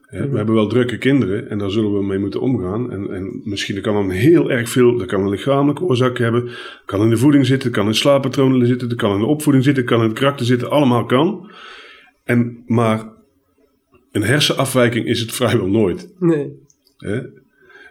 Hè, 0.08 0.28
We 0.28 0.36
hebben 0.36 0.54
wel 0.54 0.68
drukke 0.68 0.98
kinderen 0.98 1.50
en 1.50 1.58
daar 1.58 1.70
zullen 1.70 1.92
we 1.92 2.04
mee 2.04 2.18
moeten 2.18 2.40
omgaan. 2.40 2.92
En, 2.92 3.10
en 3.10 3.40
misschien 3.44 3.80
kan 3.80 3.94
dan 3.94 4.10
heel 4.10 4.50
erg 4.50 4.68
veel, 4.68 4.96
dat 4.96 5.06
kan 5.06 5.20
een 5.20 5.28
lichamelijke 5.28 5.82
oorzaak 5.82 6.18
hebben, 6.18 6.50
kan 6.84 7.02
in 7.02 7.10
de 7.10 7.16
voeding 7.16 7.46
zitten, 7.46 7.70
kan 7.70 7.86
in 7.86 7.94
slaappatronen 7.94 8.66
zitten, 8.66 8.96
kan 8.96 9.14
in 9.14 9.20
de 9.20 9.26
opvoeding 9.26 9.64
zitten, 9.64 9.84
kan 9.84 10.00
in 10.00 10.08
het 10.08 10.18
karakter 10.18 10.46
zitten, 10.46 10.70
allemaal 10.70 11.04
kan. 11.04 11.50
En, 12.24 12.62
maar 12.66 13.04
een 14.12 14.22
hersenafwijking 14.22 15.06
is 15.06 15.20
het 15.20 15.32
vrijwel 15.32 15.68
nooit. 15.68 16.12
Nee. 16.18 16.52
Hè? 16.96 17.20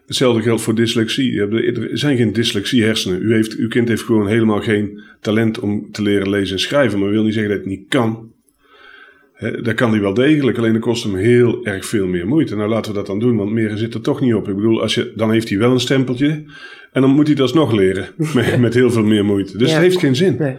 Hetzelfde 0.06 0.41
geldt 0.41 0.62
voor 0.62 0.75
dyslexie. 0.75 1.41
Er 1.41 1.97
zijn 1.97 2.17
geen 2.17 2.34
dyslexie-hersenen. 2.34 3.21
U 3.21 3.34
heeft, 3.34 3.56
uw 3.56 3.67
kind 3.67 3.88
heeft 3.88 4.03
gewoon 4.03 4.27
helemaal 4.27 4.62
geen 4.62 5.01
talent 5.21 5.60
om 5.60 5.91
te 5.91 6.01
leren 6.01 6.30
lezen 6.30 6.56
en 6.56 6.62
schrijven. 6.62 6.99
Maar 6.99 7.10
wil 7.10 7.23
niet 7.23 7.34
zeggen 7.34 7.51
dat 7.51 7.60
het 7.60 7.69
niet 7.69 7.88
kan. 7.88 8.32
Dat 9.62 9.73
kan 9.73 9.91
hij 9.91 10.02
wel 10.02 10.13
degelijk, 10.13 10.58
alleen 10.58 10.73
dat 10.73 10.82
kost 10.82 11.04
hem 11.04 11.15
heel 11.15 11.65
erg 11.65 11.86
veel 11.86 12.08
meer 12.08 12.28
moeite. 12.28 12.56
Nou, 12.56 12.69
laten 12.69 12.91
we 12.91 12.97
dat 12.97 13.08
dan 13.08 13.19
doen, 13.19 13.38
want 13.38 13.52
meer 13.52 13.78
zit 13.78 13.93
er 13.93 14.02
toch 14.02 14.21
niet 14.21 14.34
op. 14.34 14.47
Ik 14.47 14.56
bedoel, 14.56 14.82
als 14.82 14.95
je, 14.95 15.13
dan 15.15 15.32
heeft 15.32 15.50
hij 15.50 15.58
wel 15.58 15.71
een 15.71 15.80
stempeltje. 15.80 16.43
En 16.91 17.02
dan 17.02 17.12
moet 17.12 17.26
hij 17.28 17.36
dat 17.36 17.43
alsnog 17.45 17.71
leren. 17.71 18.08
Met, 18.34 18.60
met 18.60 18.73
heel 18.73 18.91
veel 18.91 19.04
meer 19.04 19.26
moeite. 19.26 19.58
Dus 19.58 19.67
Ja. 19.67 19.73
het 19.73 19.84
heeft 19.84 20.00
geen 20.00 20.15
zin. 20.15 20.36
Nee. 20.39 20.56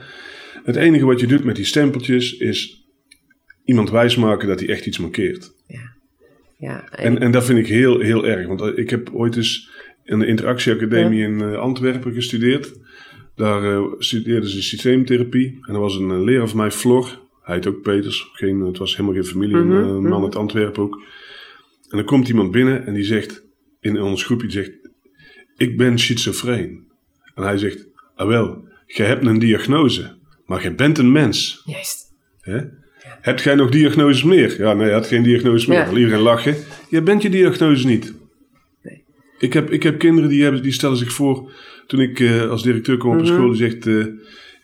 Het 0.65 0.77
enige 0.77 1.05
wat 1.05 1.21
je 1.21 1.27
doet 1.27 1.45
met 1.45 1.57
die 1.57 1.65
stempeltjes 1.65 2.37
is 2.37 2.87
iemand 3.65 3.91
wijsmaken 3.91 4.49
dat 4.49 4.61
hij 4.61 4.69
echt 4.69 4.87
iets 4.87 4.99
mankeert. 4.99 5.51
Ja, 6.59 6.89
en, 6.91 7.05
En, 7.05 7.19
en 7.19 7.31
dat 7.31 7.45
vind 7.45 7.59
ik 7.59 7.67
heel, 7.67 8.01
heel 8.01 8.27
erg. 8.27 8.47
Want 8.47 8.61
eh, 8.61 8.69
ik 8.75 8.91
heb 8.91 9.11
ooit 9.13 9.37
eens 9.37 9.71
in 10.05 10.19
de 10.19 10.27
Interactieacademie 10.27 11.23
in 11.23 11.41
eh, 11.41 11.59
Antwerpen 11.59 12.13
gestudeerd. 12.13 12.73
Daar 13.35 13.73
eh, 13.73 13.85
studeerden 13.99 14.49
ze 14.51 14.63
systeemtherapie. 14.63 15.59
En 15.67 15.75
er 15.75 15.81
was 15.81 15.97
een 15.97 16.25
leraar 16.25 16.49
van 16.49 16.57
mij, 16.59 16.71
Flor. 16.71 17.28
Hij 17.49 17.57
heet 17.57 17.67
ook 17.67 17.83
Peters. 17.83 18.31
Geen, 18.33 18.61
het 18.61 18.79
was 18.79 18.97
helemaal 18.97 19.15
geen 19.15 19.31
familie. 19.31 19.57
Mhm, 19.57 19.71
Een 19.73 19.85
eh, 19.85 19.91
mhm. 19.95 20.09
man 20.09 20.23
uit 20.23 20.37
Antwerpen 20.37 20.83
ook. 20.83 20.95
En 21.89 21.97
dan 21.97 22.05
komt 22.05 22.29
iemand 22.29 22.51
binnen 22.51 22.87
en 22.87 22.95
die 22.95 23.05
zegt 23.05 23.45
in 23.81 24.01
ons 24.01 24.25
groepje, 24.25 24.51
zegt... 24.51 24.71
Ik 25.57 25.77
ben 25.77 25.99
schizofreen. 25.99 26.87
En 27.35 27.43
hij 27.43 27.59
zegt, 27.59 27.87
ah 28.15 28.27
wel, 28.29 28.69
jij 28.87 29.07
hebt 29.07 29.27
een 29.27 29.39
diagnose. 29.39 30.17
Maar 30.47 30.63
jij 30.63 30.75
bent 30.75 30.99
een 30.99 31.13
mens. 31.13 31.63
juist. 31.65 32.07
Hè? 32.41 32.61
Hebt 33.21 33.43
jij 33.43 33.55
nog 33.55 33.71
diagnoses 33.71 34.23
meer? 34.23 34.59
Ja, 34.59 34.73
nee, 34.75 34.85
hij 34.85 34.93
had 34.95 35.07
geen 35.07 35.23
diagnose 35.23 35.69
meer. 35.69 35.79
Ja. 35.79 35.93
Iedereen 35.97 36.21
lachen? 36.21 36.57
Je 36.91 37.03
bent 37.03 37.23
je 37.23 37.31
diagnose 37.31 37.87
niet. 37.87 38.15
Nee. 38.83 39.05
Ik, 39.39 39.53
heb, 39.53 39.71
ik 39.71 39.83
heb 39.83 39.99
kinderen 39.99 40.31
die, 40.31 40.43
hebben, 40.43 40.63
die 40.63 40.73
stellen 40.73 40.97
zich 40.97 41.13
voor... 41.13 41.53
Toen 41.87 42.01
ik 42.01 42.21
eh, 42.21 42.51
als 42.51 42.63
directeur 42.63 42.97
kwam 42.97 43.13
op 43.13 43.19
een 43.19 43.25
Mhm. 43.25 43.35
school... 43.35 43.49
Die 43.49 43.57
zegt, 43.57 43.87
eh, 43.87 44.07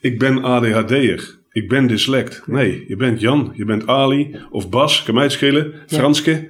ik 0.00 0.18
ben 0.18 0.42
ADHD'er. 0.42 1.42
Ik 1.54 1.68
ben 1.68 1.86
dyslect. 1.86 2.42
Nee, 2.46 2.84
je 2.88 2.96
bent 2.96 3.20
Jan. 3.20 3.52
Je 3.56 3.64
bent 3.64 3.86
Ali. 3.86 4.36
Of 4.50 4.68
Bas. 4.68 5.02
Kan 5.02 5.14
mij 5.14 5.22
het 5.22 5.32
schelen. 5.32 5.72
Franske. 5.86 6.48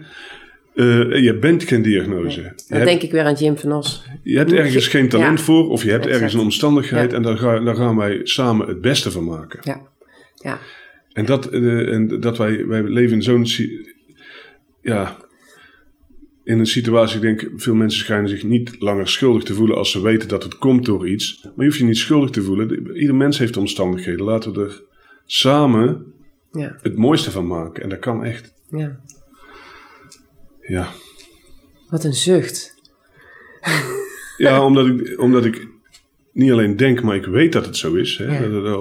Eh, 0.74 1.22
je 1.22 1.38
bent 1.40 1.64
geen 1.64 1.82
diagnose. 1.82 2.42
Dan 2.42 2.52
hebt, 2.66 2.84
denk 2.84 3.02
ik 3.02 3.10
weer 3.10 3.24
aan 3.24 3.34
Jim 3.34 3.58
van 3.58 3.72
Os. 3.72 4.06
je 4.22 4.36
hebt 4.36 4.52
ergens 4.52 4.88
geen 4.88 5.08
talent 5.08 5.38
Ja. 5.38 5.44
voor... 5.44 5.68
of 5.70 5.82
je 5.82 5.90
hebt 5.90 6.06
ergens 6.06 6.34
een 6.34 6.40
omstandigheid... 6.40 7.10
Ja. 7.10 7.16
en 7.16 7.22
daar, 7.22 7.36
ga, 7.36 7.60
daar 7.60 7.74
gaan 7.74 7.96
wij 7.96 8.20
samen 8.22 8.66
het 8.66 8.80
beste 8.80 9.10
van 9.10 9.24
maken. 9.24 9.60
Ja. 9.62 9.80
Ja. 10.34 10.58
En 11.12 11.24
dat, 11.26 11.46
eh, 11.46 11.92
en 11.92 12.20
dat 12.20 12.38
wij, 12.38 12.66
wij 12.66 12.82
leven 12.82 13.16
in 13.16 13.22
zo'n. 13.22 13.46
Ja. 14.82 15.16
in 16.44 16.58
een 16.58 16.66
situatie, 16.66 17.16
ik 17.16 17.22
denk, 17.22 17.50
veel 17.56 17.74
mensen 17.74 18.00
schijnen 18.00 18.28
zich 18.28 18.42
niet 18.42 18.76
langer 18.78 19.08
schuldig 19.08 19.42
te 19.42 19.54
voelen 19.54 19.76
als 19.76 19.90
ze 19.90 20.02
weten 20.02 20.28
dat 20.28 20.42
het 20.42 20.58
komt 20.58 20.84
door 20.84 21.08
iets. 21.08 21.40
Maar 21.42 21.52
je 21.56 21.64
hoeft 21.64 21.78
je 21.78 21.84
niet 21.84 21.98
schuldig 21.98 22.30
te 22.30 22.42
voelen. 22.42 22.96
Ieder 22.96 23.14
mens 23.14 23.38
heeft 23.38 23.56
omstandigheden. 23.56 24.24
Laten 24.24 24.52
we 24.52 24.60
er 24.60 24.82
samen 25.26 26.12
Ja, 26.52 26.78
het 26.82 26.96
mooiste 26.96 27.30
van 27.30 27.46
maken. 27.46 27.82
En 27.82 27.88
dat 27.88 27.98
kan 27.98 28.24
echt. 28.24 28.54
ja. 28.70 29.00
Ja, 30.66 30.88
Wat 31.88 32.04
een 32.04 32.12
zucht. 32.14 32.74
ja 34.36 34.64
omdat, 34.64 34.86
ik, 34.86 35.20
omdat 35.20 35.44
ik 35.44 35.66
niet 36.32 36.50
alleen 36.52 36.76
denk, 36.76 37.02
maar 37.02 37.16
ik 37.16 37.24
weet 37.26 37.52
dat 37.52 37.66
het 37.66 37.76
zo 37.76 37.94
is. 37.94 38.18
Hè. 38.18 38.38
Ja. 38.38 38.72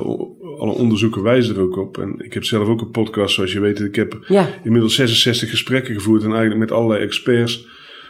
Alle 0.57 0.71
onderzoeken 0.73 1.23
wijzen 1.23 1.55
er 1.55 1.61
ook 1.61 1.77
op. 1.77 1.97
En 1.97 2.15
ik 2.19 2.33
heb 2.33 2.43
zelf 2.43 2.67
ook 2.67 2.81
een 2.81 2.91
podcast, 2.91 3.35
zoals 3.35 3.51
je 3.53 3.59
weet. 3.59 3.79
Ik 3.79 3.95
heb 3.95 4.23
Ja, 4.27 4.49
inmiddels 4.63 4.95
66 4.95 5.49
gesprekken 5.49 5.93
gevoerd. 5.93 6.21
En 6.23 6.29
eigenlijk 6.31 6.59
met 6.59 6.71
allerlei 6.71 7.03
experts, 7.03 7.67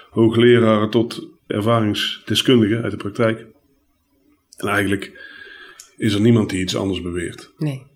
hoogleraren 0.09 0.89
tot 0.89 1.27
ervaringsdeskundigen 1.47 2.81
uit 2.83 2.91
de 2.91 2.97
praktijk. 2.97 3.45
En 4.57 4.67
eigenlijk 4.67 5.11
is 5.97 6.13
er 6.13 6.21
niemand 6.21 6.49
die 6.49 6.61
iets 6.61 6.75
anders 6.75 7.01
beweert. 7.01 7.51
nee. 7.57 7.91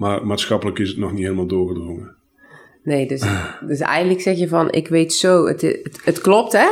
Maar 0.00 0.26
maatschappelijk 0.26 0.78
is 0.78 0.88
het 0.88 0.98
nog 0.98 1.12
niet 1.12 1.22
helemaal 1.22 1.46
doorgedrongen. 1.46 2.14
Nee, 2.84 3.06
dus, 3.06 3.22
dus 3.68 3.78
eigenlijk 3.80 4.20
zeg 4.20 4.38
je 4.38 4.48
van, 4.48 4.72
ik 4.72 4.88
weet 4.88 5.12
zo, 5.12 5.46
het, 5.46 5.60
het, 5.60 6.00
het 6.04 6.20
klopt 6.20 6.52
hè. 6.52 6.66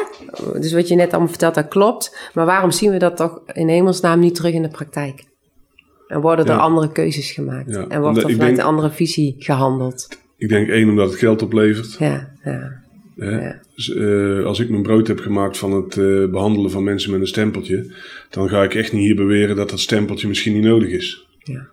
Dus 0.61 0.73
wat 0.73 0.89
je 0.89 0.95
net 0.95 1.11
allemaal 1.11 1.29
vertelt, 1.29 1.55
dat 1.55 1.69
klopt. 1.69 2.31
Maar 2.35 2.47
waarom 2.47 2.71
zien 2.71 2.91
we 2.91 2.99
dat 2.99 3.17
toch 3.17 3.41
in 3.53 3.69
hemelsnaam 3.69 4.21
niet 4.21 4.35
terug 4.35 4.53
in 4.53 4.63
de 4.63 4.69
praktijk? 4.69 5.25
En 6.07 6.21
worden 6.21 6.45
er 6.47 6.53
Ja. 6.53 6.59
andere 6.59 6.93
keuzes 6.93 7.31
gemaakt? 7.31 7.71
Ja, 7.75 7.81
En 7.89 8.01
wordt 8.01 8.07
omdat 8.07 8.17
er 8.17 8.31
vanuit 8.31 8.39
denk- 8.41 8.59
een 8.59 8.65
andere 8.75 8.91
visie 8.91 9.35
gehandeld? 9.39 10.09
Ik 10.37 10.49
denk 10.49 10.69
één, 10.69 10.89
omdat 10.89 11.11
het 11.11 11.19
geld 11.19 11.43
oplevert. 11.43 11.97
Ja, 11.99 12.33
ja? 12.45 12.83
Ja. 13.17 13.61
Dus, 13.75 13.95
eh, 13.95 14.45
als 14.45 14.59
ik 14.61 14.71
mijn 14.71 14.83
brood 14.83 15.07
heb 15.07 15.19
gemaakt 15.21 15.59
van 15.59 15.73
het 15.73 15.97
eh, 15.97 16.31
behandelen 16.31 16.71
van 16.71 16.85
mensen 16.85 17.11
met 17.11 17.21
een 17.21 17.27
stempeltje, 17.27 17.95
dan 18.31 18.49
ga 18.49 18.63
ik 18.63 18.75
echt 18.75 18.93
niet 18.93 19.03
hier 19.03 19.17
beweren 19.17 19.57
dat 19.57 19.71
dat 19.71 19.81
stempeltje 19.81 20.29
misschien 20.29 20.53
niet 20.55 20.63
nodig 20.65 20.89
is. 20.91 21.27
ja. 21.43 21.69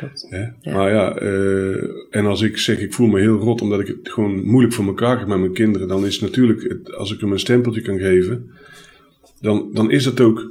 Klopt. 0.00 0.26
Hè? 0.28 0.38
Ja. 0.38 0.74
Maar 0.74 0.90
ja, 0.92 1.14
eh, 1.16 1.82
en 2.10 2.26
als 2.26 2.42
ik 2.42 2.58
zeg 2.58 2.78
ik 2.78 2.94
voel 2.94 3.06
me 3.06 3.20
heel 3.20 3.36
rot 3.38 3.60
omdat 3.60 3.80
ik 3.80 3.86
het 3.86 3.98
gewoon 4.02 4.44
moeilijk 4.44 4.74
voor 4.74 4.86
elkaar 4.86 5.18
heb 5.18 5.28
met 5.28 5.38
mijn 5.38 5.52
kinderen, 5.52 5.88
dan 5.88 6.06
is 6.06 6.20
natuurlijk, 6.20 6.62
het, 6.62 6.94
als 6.94 7.12
ik 7.12 7.20
hem 7.20 7.32
een 7.32 7.38
stempeltje 7.38 7.80
kan 7.80 7.98
geven, 7.98 8.50
dan, 9.40 9.70
dan 9.72 9.90
is 9.90 10.04
het 10.04 10.20
ook, 10.20 10.50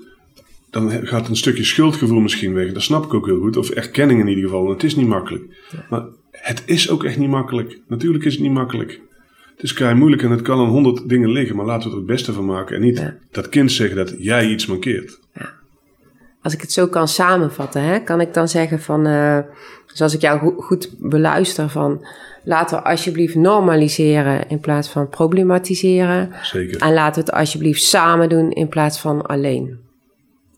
dan 0.70 0.92
gaat 1.08 1.30
een 1.30 1.36
stukje 1.36 1.64
schuldgevoel 1.64 2.20
misschien 2.20 2.54
weg. 2.54 2.72
Dat 2.74 2.82
snap 2.82 3.04
ik 3.06 3.14
ook 3.14 3.26
heel 3.26 3.40
goed, 3.40 3.58
of 3.58 3.70
erkenning 3.70 4.20
in 4.20 4.28
ieder 4.28 4.44
geval. 4.44 4.70
Het 4.70 4.84
is 4.84 4.96
niet 4.96 5.08
makkelijk. 5.08 5.44
Maar 5.90 6.06
het 6.32 6.64
is 6.66 6.90
ook 6.90 7.04
echt 7.04 7.18
niet 7.18 7.30
makkelijk. 7.30 7.80
Natuurlijk 7.88 8.26
is 8.26 8.34
het 8.34 8.42
niet 8.42 8.52
makkelijk. 8.52 9.02
Het 9.56 9.64
is 9.64 9.74
kei 9.74 9.96
moeilijk 9.96 10.24
en 10.24 10.32
het 10.32 10.42
kan 10.42 10.60
aan 10.60 10.70
honderd 10.70 11.10
dingen 11.10 11.32
liggen, 11.32 11.56
maar 11.56 11.66
laten 11.66 11.84
we 11.90 11.94
er 11.94 12.02
het 12.02 12.08
beste 12.08 12.34
van 12.34 12.46
maken. 12.46 12.76
En 12.76 12.82
niet 12.82 12.98
Ja. 12.98 13.18
dat 13.32 13.50
kind 13.50 13.72
zeggen 13.72 13.98
dat 13.98 14.16
jij 14.18 14.50
iets 14.50 14.66
mankeert. 14.66 15.20
Als 16.50 16.58
ik 16.58 16.64
het 16.64 16.74
zo 16.74 16.88
kan 16.88 17.08
samenvatten, 17.08 17.82
hè, 17.84 18.00
kan 18.00 18.22
ik 18.22 18.34
dan 18.34 18.48
zeggen 18.48 18.80
van, 18.82 19.06
eh, 19.06 19.38
zoals 19.86 20.14
ik 20.16 20.22
jou 20.22 20.40
go- 20.40 20.56
goed 20.62 20.90
beluister, 21.00 21.70
van 21.70 22.06
laten 22.44 22.78
we 22.78 22.84
alsjeblieft 22.84 23.36
normaliseren 23.36 24.50
in 24.50 24.60
plaats 24.60 24.90
van 24.90 25.10
problematiseren. 25.10 26.30
Zeker. 26.42 26.82
En 26.82 26.94
laten 26.94 27.24
we 27.24 27.30
het 27.30 27.40
alsjeblieft 27.40 27.84
samen 27.84 28.30
doen 28.30 28.52
in 28.52 28.68
plaats 28.68 29.00
van 29.00 29.22
alleen. 29.26 29.78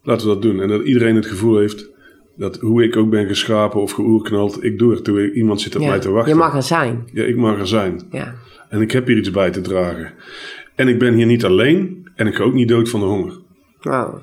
Laten 0.04 0.28
we 0.28 0.34
dat 0.34 0.42
doen. 0.42 0.62
En 0.62 0.68
dat 0.68 0.84
iedereen 0.84 1.16
het 1.16 1.26
gevoel 1.26 1.58
heeft 1.58 1.90
dat 2.36 2.58
hoe 2.60 2.84
ik 2.84 2.96
ook 2.96 3.10
ben 3.10 3.28
geschapen 3.28 3.82
of 3.82 3.92
geoerknald, 3.92 4.64
ik 4.64 4.80
doe 4.80 4.92
het. 4.92 5.04
Toe 5.04 5.34
iemand 5.34 5.62
zit 5.62 5.76
op 5.76 5.82
mij 5.82 6.00
te 6.00 6.12
wachten. 6.12 6.34
Je 6.34 6.40
mag 6.40 6.56
er 6.56 6.64
zijn. 6.64 7.04
Ja, 7.14 7.24
ik 7.24 7.36
mag 7.36 7.60
er 7.60 7.68
zijn. 7.68 8.02
Ja. 8.12 8.36
En 8.70 8.82
ik 8.82 8.92
heb 8.92 9.08
hier 9.08 9.18
iets 9.18 9.32
bij 9.32 9.50
te 9.52 9.62
dragen. 9.62 10.12
En 10.76 10.88
ik 10.88 11.00
ben 11.00 11.14
hier 11.14 11.26
niet 11.26 11.46
alleen 11.46 12.08
en 12.16 12.28
ik 12.28 12.36
ga 12.36 12.44
ook 12.44 12.54
niet 12.54 12.68
dood 12.68 12.90
van 12.90 13.00
de 13.00 13.06
honger. 13.06 13.34
Wow. 13.82 14.16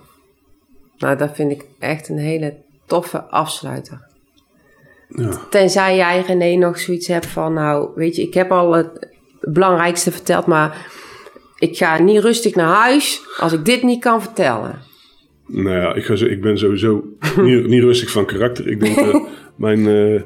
Nou, 0.98 1.16
dat 1.16 1.34
vind 1.34 1.50
ik 1.50 1.64
echt 1.78 2.08
een 2.08 2.18
hele 2.18 2.54
toffe 2.86 3.22
afsluiter. 3.22 4.06
Ja. 5.08 5.46
Tenzij 5.50 5.96
jij, 5.96 6.20
René, 6.20 6.56
nog 6.56 6.78
zoiets 6.78 7.06
hebt 7.06 7.26
van... 7.26 7.52
Nou, 7.52 7.90
weet 7.94 8.16
je, 8.16 8.22
ik 8.22 8.34
heb 8.34 8.52
al 8.52 8.72
het 8.72 9.08
belangrijkste 9.40 10.12
verteld... 10.12 10.46
maar 10.46 10.86
ik 11.58 11.76
ga 11.76 12.02
niet 12.02 12.22
rustig 12.22 12.54
naar 12.54 12.74
huis 12.74 13.22
als 13.36 13.52
ik 13.52 13.64
dit 13.64 13.82
niet 13.82 14.00
kan 14.00 14.22
vertellen. 14.22 14.78
Nou 15.46 15.76
ja, 15.76 15.94
ik, 15.94 16.04
ga 16.04 16.16
zo, 16.16 16.24
ik 16.24 16.40
ben 16.40 16.58
sowieso 16.58 17.04
niet, 17.42 17.66
niet 17.66 17.82
rustig 17.82 18.10
van 18.10 18.26
karakter. 18.26 18.68
Ik 18.68 18.80
denk 18.80 18.96
dat 18.96 19.22
mijn 19.56 19.86
eh, 19.88 20.22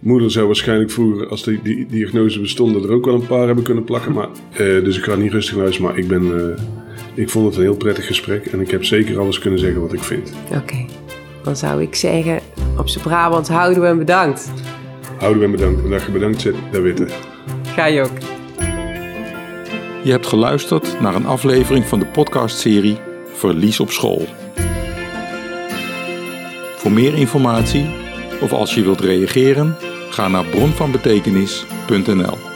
moeder 0.00 0.30
zou 0.30 0.46
waarschijnlijk 0.46 0.90
vroeger, 0.90 1.28
als 1.28 1.44
die, 1.44 1.60
die 1.62 1.86
diagnose 1.86 2.40
bestond, 2.40 2.84
er 2.84 2.92
ook 2.92 3.04
wel 3.04 3.14
een 3.14 3.26
paar 3.26 3.46
hebben 3.46 3.64
kunnen 3.64 3.84
plakken. 3.84 4.12
Maar, 4.12 4.28
eh, 4.52 4.58
dus 4.58 4.98
ik 4.98 5.04
ga 5.04 5.14
niet 5.14 5.32
rustig 5.32 5.54
naar 5.54 5.64
huis, 5.64 5.78
maar 5.78 5.98
ik 5.98 6.08
ben... 6.08 6.54
ik 7.16 7.30
vond 7.30 7.46
het 7.46 7.56
een 7.56 7.62
heel 7.62 7.76
prettig 7.76 8.06
gesprek 8.06 8.46
en 8.46 8.60
ik 8.60 8.70
heb 8.70 8.84
zeker 8.84 9.18
alles 9.18 9.38
kunnen 9.38 9.60
zeggen 9.60 9.80
wat 9.80 9.92
ik 9.92 10.02
vind. 10.02 10.32
Oké. 10.54 10.84
Dan 11.42 11.56
zou 11.56 11.82
ik 11.82 11.94
zeggen, 11.94 12.40
op 12.78 12.88
z'n 12.88 13.00
Brabant 13.00 13.48
houden 13.48 13.82
we 13.82 13.88
en 13.88 13.98
bedankt. 13.98 14.52
Houden 15.18 15.42
we 15.42 15.48
bedankt. 15.48 15.84
En 15.84 15.90
dat 15.90 16.02
je 16.02 16.10
bedankt 16.10 16.40
zit, 16.40 16.54
dat 16.72 16.82
weten. 16.82 17.08
Ga 17.62 17.86
je 17.86 18.02
ook. 18.02 18.18
Je 20.02 20.10
hebt 20.10 20.26
geluisterd 20.26 21.00
naar 21.00 21.14
een 21.14 21.26
aflevering 21.26 21.84
van 21.84 21.98
de 21.98 22.06
podcastserie 22.06 22.98
Verlies 23.32 23.80
op 23.80 23.90
school. 23.90 24.26
Voor 26.76 26.92
meer 26.92 27.14
informatie 27.14 27.86
of 28.40 28.52
als 28.52 28.74
je 28.74 28.82
wilt 28.82 29.00
reageren, 29.00 29.76
ga 30.10 30.28
naar 30.28 30.44
bronvanbetekenis.nl. 30.44 32.55